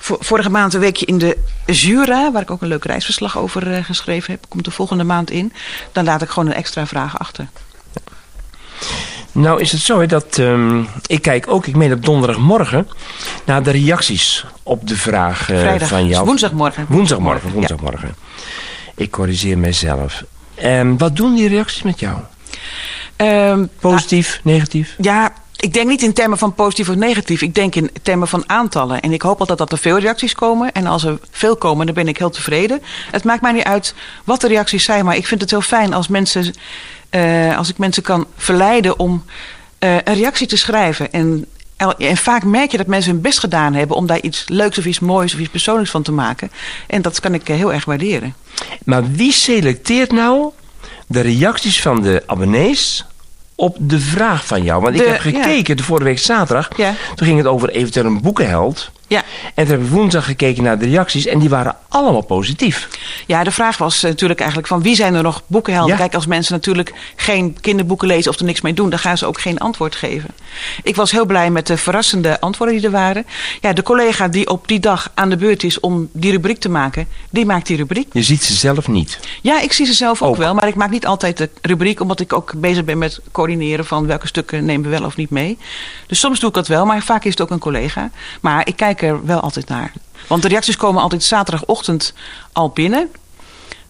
vorige 0.00 0.50
maand 0.50 0.74
een 0.74 0.80
weekje 0.80 1.06
in 1.06 1.18
de 1.18 1.38
Jura, 1.66 2.32
waar 2.32 2.42
ik 2.42 2.50
ook 2.50 2.62
een 2.62 2.68
leuk 2.68 2.84
reisverslag 2.84 3.38
over 3.38 3.84
geschreven 3.84 4.32
heb. 4.32 4.44
Komt 4.48 4.64
de 4.64 4.70
volgende 4.70 5.04
maand 5.04 5.30
in. 5.30 5.52
Dan 5.92 6.04
laat 6.04 6.22
ik 6.22 6.28
gewoon 6.28 6.48
een 6.48 6.54
extra 6.54 6.86
vraag 6.86 7.18
achter. 7.18 7.48
Nou 9.32 9.60
is 9.60 9.72
het 9.72 9.80
zo 9.80 10.00
hè, 10.00 10.06
dat 10.06 10.38
um, 10.38 10.88
ik 11.06 11.22
kijk 11.22 11.48
ook, 11.48 11.66
ik 11.66 11.76
meen 11.76 11.92
op 11.92 12.04
donderdagmorgen, 12.04 12.88
naar 13.44 13.62
de 13.62 13.70
reacties 13.70 14.44
op 14.62 14.88
de 14.88 14.96
vraag 14.96 15.50
uh, 15.50 15.74
van 15.78 16.06
jou. 16.06 16.24
woensdagmorgen. 16.26 16.86
Woensdagmorgen, 16.88 17.52
woensdagmorgen. 17.52 18.08
Ja. 18.08 18.42
Ik 18.94 19.10
corrigeer 19.10 19.58
mezelf. 19.58 20.24
Um, 20.64 20.98
wat 20.98 21.16
doen 21.16 21.34
die 21.34 21.48
reacties 21.48 21.82
met 21.82 22.00
jou? 22.00 22.16
Um, 23.16 23.68
Positief, 23.80 24.40
nou, 24.42 24.56
negatief? 24.56 24.94
Ja, 24.98 25.32
ik 25.56 25.72
denk 25.72 25.88
niet 25.88 26.02
in 26.02 26.12
termen 26.12 26.38
van 26.38 26.54
positief 26.54 26.88
of 26.88 26.94
negatief. 26.94 27.42
Ik 27.42 27.54
denk 27.54 27.74
in 27.74 27.90
termen 28.02 28.28
van 28.28 28.44
aantallen. 28.46 29.00
En 29.00 29.12
ik 29.12 29.22
hoop 29.22 29.40
altijd 29.40 29.58
dat 29.58 29.72
er 29.72 29.78
veel 29.78 29.98
reacties 29.98 30.34
komen. 30.34 30.72
En 30.72 30.86
als 30.86 31.04
er 31.04 31.18
veel 31.30 31.56
komen, 31.56 31.86
dan 31.86 31.94
ben 31.94 32.08
ik 32.08 32.18
heel 32.18 32.30
tevreden. 32.30 32.82
Het 33.10 33.24
maakt 33.24 33.42
mij 33.42 33.52
niet 33.52 33.64
uit 33.64 33.94
wat 34.24 34.40
de 34.40 34.48
reacties 34.48 34.84
zijn. 34.84 35.04
Maar 35.04 35.16
ik 35.16 35.26
vind 35.26 35.40
het 35.40 35.50
heel 35.50 35.60
fijn 35.60 35.94
als 35.94 36.08
mensen 36.08 36.54
uh, 37.10 37.58
als 37.58 37.68
ik 37.68 37.78
mensen 37.78 38.02
kan 38.02 38.26
verleiden 38.36 38.98
om 38.98 39.24
uh, 39.80 39.94
een 39.94 40.14
reactie 40.14 40.46
te 40.46 40.56
schrijven. 40.56 41.12
En, 41.12 41.46
en 41.98 42.16
vaak 42.16 42.44
merk 42.44 42.70
je 42.70 42.76
dat 42.76 42.86
mensen 42.86 43.12
hun 43.12 43.20
best 43.20 43.38
gedaan 43.38 43.74
hebben 43.74 43.96
om 43.96 44.06
daar 44.06 44.20
iets 44.20 44.44
leuks 44.48 44.78
of 44.78 44.84
iets 44.84 45.00
moois 45.00 45.34
of 45.34 45.40
iets 45.40 45.50
persoonlijks 45.50 45.90
van 45.90 46.02
te 46.02 46.12
maken. 46.12 46.50
En 46.86 47.02
dat 47.02 47.20
kan 47.20 47.34
ik 47.34 47.48
eh, 47.48 47.56
heel 47.56 47.72
erg 47.72 47.84
waarderen. 47.84 48.34
Maar 48.84 49.10
wie 49.12 49.32
selecteert 49.32 50.12
nou 50.12 50.50
de 51.06 51.20
reacties 51.20 51.82
van 51.82 52.02
de 52.02 52.22
abonnees 52.26 53.04
op 53.54 53.76
de 53.80 54.00
vraag 54.00 54.46
van 54.46 54.62
jou? 54.62 54.82
Want 54.82 54.94
ik 54.94 55.06
heb 55.06 55.20
gekeken 55.20 55.76
de 55.76 55.82
vorige 55.82 56.04
week 56.04 56.18
zaterdag. 56.18 56.68
Ja. 56.76 56.94
Toen 57.14 57.26
ging 57.26 57.38
het 57.38 57.46
over 57.46 57.70
eventueel 57.70 58.06
een 58.06 58.20
boekenheld. 58.20 58.90
Ja. 59.10 59.22
En 59.54 59.64
toen 59.64 59.74
heb 59.74 59.84
ik 59.84 59.90
woensdag 59.92 60.24
gekeken 60.24 60.62
naar 60.62 60.78
de 60.78 60.86
reacties 60.86 61.26
en 61.26 61.38
die 61.38 61.48
waren 61.48 61.76
allemaal 61.88 62.20
positief. 62.22 62.88
Ja, 63.26 63.44
de 63.44 63.50
vraag 63.50 63.78
was 63.78 64.02
natuurlijk 64.02 64.38
eigenlijk 64.40 64.68
van 64.68 64.82
wie 64.82 64.94
zijn 64.94 65.14
er 65.14 65.22
nog 65.22 65.42
boekenhelden? 65.46 65.96
Kijk, 65.96 66.14
als 66.14 66.26
mensen 66.26 66.52
natuurlijk 66.52 66.92
geen 67.16 67.56
kinderboeken 67.60 68.08
lezen 68.08 68.30
of 68.30 68.38
er 68.38 68.44
niks 68.44 68.60
mee 68.60 68.74
doen, 68.74 68.90
dan 68.90 68.98
gaan 68.98 69.18
ze 69.18 69.26
ook 69.26 69.40
geen 69.40 69.58
antwoord 69.58 69.94
geven. 69.94 70.30
Ik 70.82 70.96
was 70.96 71.10
heel 71.10 71.26
blij 71.26 71.50
met 71.50 71.66
de 71.66 71.76
verrassende 71.76 72.40
antwoorden 72.40 72.76
die 72.76 72.84
er 72.84 72.90
waren. 72.90 73.26
Ja, 73.60 73.72
de 73.72 73.82
collega 73.82 74.28
die 74.28 74.50
op 74.50 74.68
die 74.68 74.80
dag 74.80 75.10
aan 75.14 75.30
de 75.30 75.36
beurt 75.36 75.62
is 75.62 75.80
om 75.80 76.08
die 76.12 76.30
rubriek 76.30 76.58
te 76.58 76.68
maken, 76.68 77.06
die 77.30 77.46
maakt 77.46 77.66
die 77.66 77.76
rubriek. 77.76 78.08
Je 78.12 78.22
ziet 78.22 78.42
ze 78.42 78.54
zelf 78.54 78.88
niet? 78.88 79.18
Ja, 79.42 79.60
ik 79.60 79.72
zie 79.72 79.86
ze 79.86 79.92
zelf 79.92 80.22
ook, 80.22 80.28
ook 80.28 80.36
wel, 80.36 80.54
maar 80.54 80.68
ik 80.68 80.74
maak 80.74 80.90
niet 80.90 81.06
altijd 81.06 81.36
de 81.36 81.50
rubriek, 81.62 82.00
omdat 82.00 82.20
ik 82.20 82.32
ook 82.32 82.52
bezig 82.56 82.84
ben 82.84 82.98
met 82.98 83.20
coördineren 83.32 83.84
van 83.84 84.06
welke 84.06 84.26
stukken 84.26 84.64
nemen 84.64 84.90
we 84.90 84.98
wel 84.98 85.06
of 85.06 85.16
niet 85.16 85.30
mee. 85.30 85.58
Dus 86.06 86.20
soms 86.20 86.40
doe 86.40 86.48
ik 86.48 86.54
dat 86.54 86.68
wel, 86.68 86.86
maar 86.86 87.02
vaak 87.02 87.24
is 87.24 87.30
het 87.30 87.40
ook 87.40 87.50
een 87.50 87.58
collega. 87.58 88.10
Maar 88.40 88.66
ik 88.66 88.76
kijk 88.76 88.99
er 89.02 89.26
wel 89.26 89.40
altijd 89.40 89.68
naar. 89.68 89.92
Want 90.26 90.42
de 90.42 90.48
reacties 90.48 90.76
komen 90.76 91.02
altijd 91.02 91.22
zaterdagochtend 91.22 92.14
al 92.52 92.68
binnen. 92.68 93.08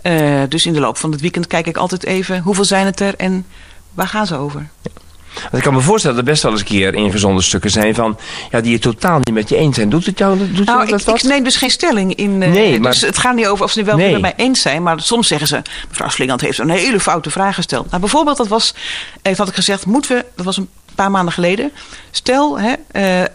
Uh, 0.03 0.43
dus 0.49 0.67
in 0.67 0.73
de 0.73 0.81
loop 0.81 0.97
van 0.97 1.13
het 1.13 1.21
weekend 1.21 1.47
kijk 1.47 1.67
ik 1.67 1.77
altijd 1.77 2.05
even 2.05 2.41
hoeveel 2.41 2.65
zijn 2.65 2.87
het 2.87 3.01
er 3.01 3.15
en 3.17 3.47
waar 3.95 4.07
gaan 4.07 4.27
ze 4.27 4.37
over. 4.37 4.69
Ja. 4.83 5.59
ik 5.59 5.63
kan 5.63 5.75
me 5.75 5.81
voorstellen 5.81 6.17
dat 6.17 6.25
er 6.25 6.31
best 6.31 6.43
wel 6.43 6.53
eens 6.53 6.61
een 6.61 6.67
keer 6.67 6.95
ingezonden 6.95 7.45
stukken 7.45 7.71
zijn 7.71 7.95
van 7.95 8.19
ja, 8.51 8.61
die 8.61 8.71
je 8.71 8.79
totaal 8.79 9.17
niet 9.17 9.35
met 9.35 9.49
je 9.49 9.57
eens 9.57 9.77
zijn. 9.77 9.89
Doet 9.89 10.07
het 10.07 10.19
jou, 10.19 10.39
doet 10.39 10.67
nou, 10.67 10.89
dat 10.89 11.01
ik, 11.01 11.07
wat? 11.07 11.23
Ik 11.23 11.23
neem 11.23 11.45
dus 11.45 11.57
geen 11.57 11.71
stelling 11.71 12.15
in. 12.15 12.43
Uh, 12.43 12.51
nee, 12.51 12.81
maar... 12.81 12.91
Dus 12.91 13.01
het 13.01 13.19
gaat 13.19 13.35
niet 13.35 13.47
over 13.47 13.65
of 13.65 13.71
ze 13.71 13.79
het 13.79 13.89
wel 13.89 13.97
nee. 13.97 14.13
met 14.13 14.21
mij 14.21 14.35
eens 14.37 14.61
zijn. 14.61 14.83
Maar 14.83 15.01
soms 15.01 15.29
zeggen 15.29 15.47
ze, 15.49 15.63
mevrouw 15.89 16.09
Slingand 16.09 16.41
heeft 16.41 16.59
een 16.59 16.71
hele 16.71 17.01
foute 17.01 17.31
vraag 17.31 17.55
gesteld. 17.55 17.89
Nou, 17.89 18.01
bijvoorbeeld, 18.01 18.37
dat 18.37 18.49
was, 18.49 18.75
dat 19.23 19.37
had 19.37 19.49
ik 19.49 19.55
gezegd, 19.55 19.87
moeten 19.87 20.17
we, 20.17 20.25
dat 20.37 20.45
was 20.45 20.57
een 20.57 20.69
paar 20.95 21.11
maanden 21.11 21.33
geleden. 21.33 21.73
Stel, 22.11 22.59
hè, 22.59 22.73
uh, 22.93 23.27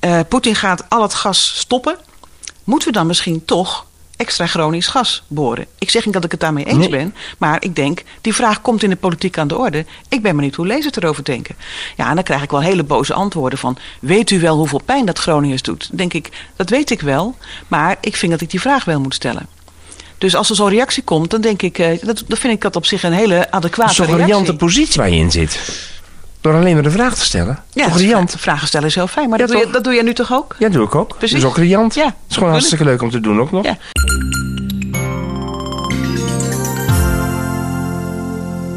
uh, 0.00 0.20
Poetin 0.28 0.54
gaat 0.54 0.84
al 0.88 1.02
het 1.02 1.14
gas 1.14 1.52
stoppen. 1.58 1.96
Moeten 2.64 2.88
we 2.88 2.94
dan 2.94 3.06
misschien 3.06 3.44
toch 3.44 3.86
extra 4.16 4.46
Gronings 4.46 4.86
gas 4.86 5.22
boren? 5.26 5.66
Ik 5.78 5.90
zeg 5.90 6.04
niet 6.04 6.14
dat 6.14 6.24
ik 6.24 6.30
het 6.30 6.40
daarmee 6.40 6.64
eens 6.64 6.78
nee. 6.78 6.88
ben. 6.88 7.14
Maar 7.38 7.62
ik 7.62 7.76
denk, 7.76 8.02
die 8.20 8.34
vraag 8.34 8.60
komt 8.60 8.82
in 8.82 8.90
de 8.90 8.96
politiek 8.96 9.38
aan 9.38 9.48
de 9.48 9.56
orde. 9.56 9.84
Ik 10.08 10.22
ben 10.22 10.36
benieuwd 10.36 10.54
hoe 10.54 10.66
lezers 10.66 10.96
erover 10.96 11.24
denken. 11.24 11.56
Ja, 11.96 12.08
en 12.08 12.14
dan 12.14 12.24
krijg 12.24 12.42
ik 12.42 12.50
wel 12.50 12.60
hele 12.60 12.84
boze 12.84 13.14
antwoorden 13.14 13.58
van... 13.58 13.78
weet 14.00 14.30
u 14.30 14.40
wel 14.40 14.56
hoeveel 14.56 14.82
pijn 14.84 15.06
dat 15.06 15.18
Groningers 15.18 15.62
doet? 15.62 15.88
Dan 15.88 15.96
denk 15.96 16.12
ik, 16.12 16.28
dat 16.56 16.70
weet 16.70 16.90
ik 16.90 17.00
wel. 17.00 17.36
Maar 17.68 17.96
ik 18.00 18.16
vind 18.16 18.32
dat 18.32 18.40
ik 18.40 18.50
die 18.50 18.60
vraag 18.60 18.84
wel 18.84 19.00
moet 19.00 19.14
stellen. 19.14 19.48
Dus 20.18 20.34
als 20.34 20.50
er 20.50 20.56
zo'n 20.56 20.68
reactie 20.68 21.02
komt, 21.02 21.30
dan 21.30 21.40
denk 21.40 21.62
ik... 21.62 21.78
Uh, 21.78 22.00
dat, 22.02 22.24
dan 22.26 22.38
vind 22.38 22.52
ik 22.52 22.60
dat 22.60 22.76
op 22.76 22.86
zich 22.86 23.02
een 23.02 23.12
hele 23.12 23.50
adequate 23.50 23.92
reactie. 23.92 24.04
Zo'n 24.04 24.18
variante 24.18 24.56
positie 24.56 25.00
waar 25.00 25.10
je 25.10 25.18
in 25.18 25.30
zit. 25.30 25.58
Door 26.40 26.54
alleen 26.54 26.74
maar 26.74 26.82
de 26.82 26.90
vraag 26.90 27.14
te 27.14 27.24
stellen. 27.24 27.58
Ja, 27.72 27.84
toch 27.84 27.98
riant. 27.98 28.34
Vragen 28.38 28.66
stellen 28.66 28.86
is 28.86 28.94
heel 28.94 29.06
fijn. 29.06 29.28
Maar 29.28 29.38
ja, 29.38 29.46
dat, 29.46 29.56
doe 29.56 29.66
je, 29.66 29.72
dat 29.72 29.84
doe 29.84 29.92
je 29.92 30.02
nu 30.02 30.14
toch 30.14 30.32
ook? 30.32 30.56
Ja, 30.58 30.64
dat 30.64 30.72
doe 30.72 30.86
ik 30.86 30.94
ook. 30.94 31.16
Precies. 31.18 31.40
Dat 31.40 31.42
is 31.42 31.48
ook 31.48 31.56
riant. 31.56 31.94
Ja. 31.94 32.04
Het 32.04 32.14
is 32.28 32.36
gewoon 32.36 32.52
hartstikke 32.52 32.84
leuk 32.84 33.02
om 33.02 33.10
te 33.10 33.20
doen 33.20 33.40
ook 33.40 33.50
nog. 33.50 33.64
Ja. 33.64 33.76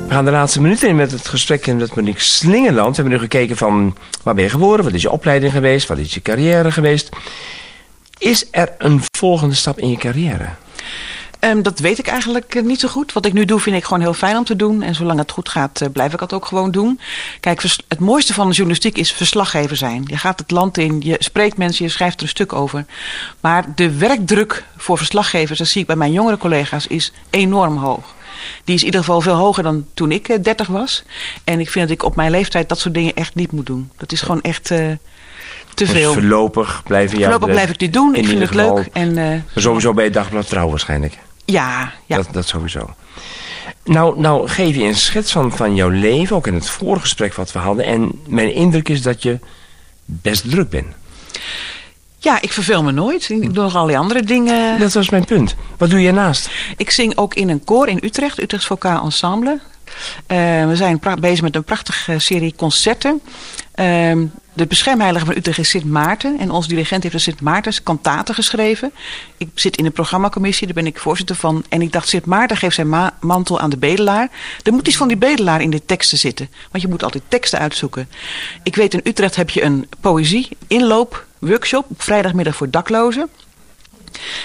We 0.07 0.17
gaan 0.17 0.25
de 0.25 0.31
laatste 0.31 0.61
minuten 0.61 0.89
in 0.89 0.95
met 0.95 1.11
het 1.11 1.27
gesprek 1.27 1.67
met 1.67 1.95
Monique 1.95 2.21
Slingerland. 2.21 2.95
We 2.95 3.01
hebben 3.01 3.13
nu 3.13 3.19
gekeken 3.19 3.57
van 3.57 3.95
waar 4.23 4.35
ben 4.35 4.43
je 4.43 4.49
geboren, 4.49 4.83
wat 4.83 4.93
is 4.93 5.01
je 5.01 5.11
opleiding 5.11 5.51
geweest, 5.51 5.87
wat 5.87 5.97
is 5.97 6.13
je 6.13 6.21
carrière 6.21 6.71
geweest. 6.71 7.09
Is 8.17 8.47
er 8.51 8.69
een 8.77 9.01
volgende 9.17 9.55
stap 9.55 9.79
in 9.79 9.89
je 9.89 9.97
carrière? 9.97 10.49
Um, 11.43 11.63
dat 11.63 11.79
weet 11.79 11.99
ik 11.99 12.07
eigenlijk 12.07 12.55
uh, 12.55 12.63
niet 12.63 12.79
zo 12.79 12.87
goed. 12.87 13.13
Wat 13.13 13.25
ik 13.25 13.33
nu 13.33 13.45
doe 13.45 13.59
vind 13.59 13.75
ik 13.75 13.83
gewoon 13.83 13.99
heel 13.99 14.13
fijn 14.13 14.37
om 14.37 14.43
te 14.43 14.55
doen. 14.55 14.81
En 14.81 14.95
zolang 14.95 15.19
het 15.19 15.31
goed 15.31 15.49
gaat, 15.49 15.81
uh, 15.81 15.89
blijf 15.93 16.13
ik 16.13 16.19
dat 16.19 16.33
ook 16.33 16.45
gewoon 16.45 16.71
doen. 16.71 16.99
Kijk, 17.39 17.61
het 17.87 17.99
mooiste 17.99 18.33
van 18.33 18.47
de 18.47 18.53
journalistiek 18.53 18.97
is 18.97 19.11
verslaggever 19.11 19.77
zijn. 19.77 20.03
Je 20.07 20.17
gaat 20.17 20.39
het 20.39 20.51
land 20.51 20.77
in, 20.77 21.01
je 21.03 21.15
spreekt 21.19 21.57
mensen, 21.57 21.85
je 21.85 21.91
schrijft 21.91 22.17
er 22.17 22.23
een 22.23 22.29
stuk 22.29 22.53
over. 22.53 22.85
Maar 23.39 23.65
de 23.75 23.97
werkdruk 23.97 24.65
voor 24.77 24.97
verslaggevers, 24.97 25.59
dat 25.59 25.67
zie 25.67 25.81
ik 25.81 25.87
bij 25.87 25.95
mijn 25.95 26.11
jongere 26.11 26.37
collega's, 26.37 26.87
is 26.87 27.11
enorm 27.29 27.77
hoog. 27.77 28.15
die 28.63 28.75
is 28.75 28.81
in 28.81 28.85
ieder 28.85 28.99
geval 28.99 29.21
veel 29.21 29.35
hoger 29.35 29.63
dan 29.63 29.85
toen 29.93 30.11
ik 30.11 30.29
uh, 30.29 30.37
30 30.41 30.67
was. 30.67 31.03
En 31.43 31.59
ik 31.59 31.69
vind 31.69 31.87
dat 31.87 31.97
ik 31.97 32.03
op 32.03 32.15
mijn 32.15 32.31
leeftijd 32.31 32.69
dat 32.69 32.79
soort 32.79 32.93
dingen 32.93 33.13
echt 33.13 33.35
niet 33.35 33.51
moet 33.51 33.65
doen. 33.65 33.91
Dat 33.97 34.11
is 34.11 34.21
gewoon 34.21 34.41
echt 34.41 34.65
te 34.65 34.97
veel. 35.73 36.13
Voorlopig 36.13 36.81
blijven 36.83 37.21
Voorlopig 37.21 37.49
blijf 37.49 37.69
ik 37.69 37.79
dit 37.79 37.93
doen. 37.93 38.15
Ik 38.15 38.25
vind 38.25 38.39
het 38.39 38.53
leuk. 38.53 38.89
En, 38.93 39.45
sowieso 39.55 39.93
bij 39.93 40.03
het 40.03 40.13
Dagblad 40.13 40.47
Trouw 40.47 40.69
waarschijnlijk. 40.69 41.17
Ja, 41.51 41.93
ja. 42.05 42.15
Dat, 42.15 42.27
dat 42.31 42.47
sowieso. 42.47 42.89
Nou, 43.83 44.19
nou 44.19 44.47
geef 44.47 44.75
je 44.75 44.83
een 44.83 44.95
schets 44.95 45.31
van, 45.31 45.51
van 45.51 45.75
jouw 45.75 45.89
leven, 45.89 46.35
ook 46.35 46.47
in 46.47 46.53
het 46.53 46.69
voorgesprek 46.69 47.33
wat 47.33 47.51
we 47.51 47.59
hadden. 47.59 47.85
En 47.85 48.11
mijn 48.27 48.53
indruk 48.53 48.89
is 48.89 49.01
dat 49.01 49.23
je 49.23 49.39
best 50.05 50.49
druk 50.49 50.69
bent. 50.69 50.95
Ja, 52.17 52.41
ik 52.41 52.51
verveel 52.51 52.83
me 52.83 52.91
nooit. 52.91 53.29
Ik 53.29 53.53
doe 53.53 53.63
nog 53.63 53.75
allerlei 53.75 53.97
andere 53.97 54.23
dingen. 54.23 54.79
Dat 54.79 54.93
was 54.93 55.09
mijn 55.09 55.25
punt. 55.25 55.55
Wat 55.77 55.89
doe 55.89 56.01
je 56.01 56.11
naast? 56.11 56.49
Ik 56.77 56.91
zing 56.91 57.17
ook 57.17 57.33
in 57.33 57.49
een 57.49 57.63
koor 57.63 57.87
in 57.87 57.99
Utrecht, 58.03 58.41
Utrechts 58.41 58.67
Vocaal 58.67 59.03
Ensemble. 59.03 59.59
Uh, 60.27 60.67
we 60.67 60.75
zijn 60.75 61.01
bezig 61.19 61.41
met 61.41 61.55
een 61.55 61.63
prachtige 61.63 62.19
serie 62.19 62.53
concerten. 62.55 63.21
Uh, 63.75 64.13
de 64.53 64.65
beschermheilige 64.67 65.25
van 65.25 65.35
Utrecht 65.35 65.57
is 65.57 65.69
Sint 65.69 65.85
Maarten. 65.85 66.39
En 66.39 66.51
onze 66.51 66.67
dirigent 66.67 67.03
heeft 67.03 67.15
de 67.15 67.21
Sint 67.21 67.41
Maartens 67.41 67.83
kantaten 67.83 68.35
geschreven. 68.35 68.91
Ik 69.37 69.49
zit 69.53 69.77
in 69.77 69.83
de 69.83 69.89
programmacommissie, 69.89 70.65
daar 70.65 70.75
ben 70.75 70.85
ik 70.85 70.99
voorzitter 70.99 71.35
van. 71.35 71.63
En 71.69 71.81
ik 71.81 71.91
dacht, 71.91 72.07
Sint 72.07 72.25
Maarten 72.25 72.57
geeft 72.57 72.75
zijn 72.75 73.11
mantel 73.19 73.59
aan 73.59 73.69
de 73.69 73.77
bedelaar. 73.77 74.29
Er 74.63 74.73
moet 74.73 74.87
iets 74.87 74.97
van 74.97 75.07
die 75.07 75.17
bedelaar 75.17 75.61
in 75.61 75.69
de 75.69 75.85
teksten 75.85 76.17
zitten. 76.17 76.49
Want 76.71 76.83
je 76.83 76.89
moet 76.89 77.03
altijd 77.03 77.23
teksten 77.27 77.59
uitzoeken. 77.59 78.09
Ik 78.63 78.75
weet, 78.75 78.93
in 78.93 79.01
Utrecht 79.03 79.35
heb 79.35 79.49
je 79.49 79.63
een 79.63 79.87
poëzie 79.99 80.49
inloop 80.67 81.25
workshop 81.39 81.85
op 81.89 82.01
vrijdagmiddag 82.01 82.55
voor 82.55 82.69
daklozen. 82.69 83.29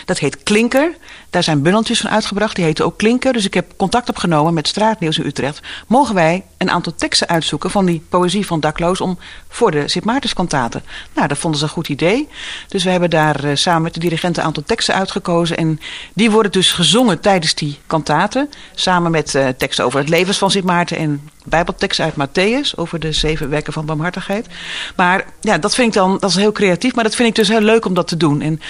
Dat 0.05 0.18
heet 0.18 0.42
Klinker. 0.42 0.96
Daar 1.31 1.42
zijn 1.42 1.62
bundeltjes 1.62 2.00
van 2.00 2.11
uitgebracht. 2.11 2.57
Die 2.57 2.64
heten 2.64 2.85
ook 2.85 2.98
Klinker. 2.98 3.33
Dus 3.33 3.44
ik 3.44 3.55
heb 3.55 3.72
contact 3.76 4.09
opgenomen 4.09 4.55
met 4.55 4.68
Straatnieuws 4.68 5.18
in 5.18 5.26
Utrecht. 5.26 5.61
Mogen 5.87 6.14
wij 6.14 6.44
een 6.59 6.70
aantal 6.70 6.94
teksten 6.96 7.29
uitzoeken 7.29 7.70
van 7.70 7.87
die 7.87 8.02
poëzie 8.09 8.46
van 8.46 8.61
dakloos... 8.61 9.00
om 9.00 9.18
voor 9.48 9.70
de 9.70 9.88
Sint 9.88 10.05
Maartenskantaten. 10.05 10.83
Nou, 11.14 11.29
dat 11.29 11.38
vonden 11.38 11.59
ze 11.59 11.64
een 11.66 11.72
goed 11.72 11.88
idee. 11.88 12.29
Dus 12.68 12.85
we 12.85 12.90
hebben 12.90 13.11
daar 13.11 13.44
uh, 13.44 13.50
samen 13.55 13.83
met 13.83 13.94
de 13.94 14.00
dirigenten 14.00 14.42
een 14.42 14.48
aantal 14.48 14.62
teksten 14.66 14.94
uitgekozen. 14.94 15.57
En 15.57 15.81
die 16.12 16.31
worden 16.31 16.52
dus 16.52 16.72
gezongen 16.72 17.20
tijdens 17.20 17.55
die 17.55 17.79
kantaten. 17.87 18.50
Samen 18.74 19.11
met 19.11 19.35
uh, 19.35 19.48
teksten 19.48 19.85
over 19.85 19.98
het 19.98 20.09
levens 20.09 20.38
van 20.38 20.50
Sint 20.50 20.64
Maarten... 20.64 20.96
en 20.96 21.31
bijbelteksten 21.44 22.05
uit 22.05 22.29
Matthäus 22.29 22.74
over 22.76 23.00
de 23.00 23.12
zeven 23.12 23.48
werken 23.48 23.72
van 23.72 23.87
barmhartigheid. 23.87 24.46
Maar 24.96 25.24
ja, 25.40 25.59
dat 25.59 25.74
vind 25.74 25.88
ik 25.88 25.94
dan, 25.94 26.16
dat 26.20 26.31
is 26.31 26.37
heel 26.37 26.52
creatief. 26.52 26.94
Maar 26.94 27.05
dat 27.05 27.14
vind 27.14 27.29
ik 27.29 27.35
dus 27.35 27.48
heel 27.48 27.61
leuk 27.61 27.85
om 27.85 27.94
dat 27.94 28.09
te 28.09 28.16
doen. 28.16 28.40
En 28.40 28.61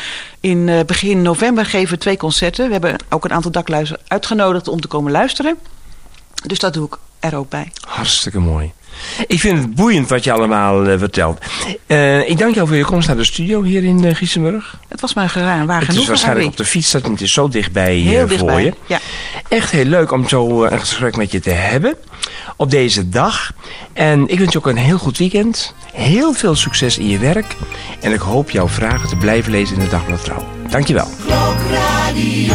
in 0.41 0.69
uh, 0.69 0.81
begin 0.87 1.22
november 1.22 1.66
geven 1.66 1.94
we 1.94 2.01
twee 2.01 2.16
concerten. 2.16 2.66
We 2.66 2.72
hebben 2.72 2.96
ook 3.09 3.25
een 3.25 3.33
aantal 3.33 3.51
dakluizen 3.51 3.99
uitgenodigd 4.07 4.68
om 4.68 4.81
te 4.81 4.88
komen 4.88 5.12
luisteren. 5.12 5.59
Dus 6.46 6.59
dat 6.59 6.75
doe 6.75 6.87
ik 6.87 6.99
er 7.20 7.37
ook 7.37 7.49
bij. 7.49 7.72
Hartstikke 7.88 8.38
mooi. 8.38 8.72
Ik 9.27 9.41
vind 9.41 9.59
het 9.59 9.75
boeiend 9.75 10.09
wat 10.09 10.25
je 10.25 10.33
allemaal 10.33 10.87
uh, 10.87 10.99
vertelt. 10.99 11.39
Uh, 11.87 12.29
ik 12.29 12.39
dank 12.39 12.55
jou 12.55 12.67
voor 12.67 12.77
je 12.77 12.85
komst 12.85 13.07
naar 13.07 13.17
de 13.17 13.25
studio 13.25 13.63
hier 13.63 13.85
in 13.85 14.05
uh, 14.05 14.15
Giesenburg. 14.15 14.79
Het 14.89 15.01
was 15.01 15.15
mij 15.15 15.29
gedaan. 15.29 15.67
Waar 15.67 15.79
het 15.79 15.89
genoeg 15.89 16.03
is 16.03 16.09
waarschijnlijk 16.09 16.47
op 16.47 16.57
de 16.57 16.65
fiets, 16.65 16.91
dat 16.91 17.07
het 17.07 17.21
is 17.21 17.33
zo 17.33 17.49
dichtbij 17.49 17.95
heel 17.95 18.27
dichtbij, 18.27 18.53
voor 18.53 18.61
je. 18.61 18.73
Ja. 18.87 19.01
Echt 19.49 19.71
heel 19.71 19.85
leuk 19.85 20.13
om 20.13 20.29
zo 20.29 20.65
een 20.65 20.81
gesprek 20.81 21.17
met 21.17 21.33
je 21.33 21.41
te 21.41 21.51
hebben 21.51 21.97
op 22.57 22.71
deze 22.71 23.09
dag. 23.09 23.53
En 23.93 24.29
ik 24.29 24.39
wens 24.39 24.53
je 24.53 24.59
ook 24.59 24.67
een 24.67 24.77
heel 24.77 24.99
goed 24.99 25.19
weekend. 25.19 25.75
Heel 25.93 26.33
veel 26.33 26.55
succes 26.55 26.99
in 26.99 27.09
je 27.09 27.19
werk. 27.19 27.57
En 28.01 28.13
ik 28.13 28.21
hoop 28.21 28.51
jouw 28.51 28.69
vragen 28.69 29.09
te 29.09 29.17
blijven 29.17 29.53
lezen 29.53 29.77
in 29.77 29.85
de 29.85 29.89
Dagblad 29.91 30.25
Trouw. 30.25 30.47
Dankjewel. 30.71 31.09
Klokradio. 31.27 32.55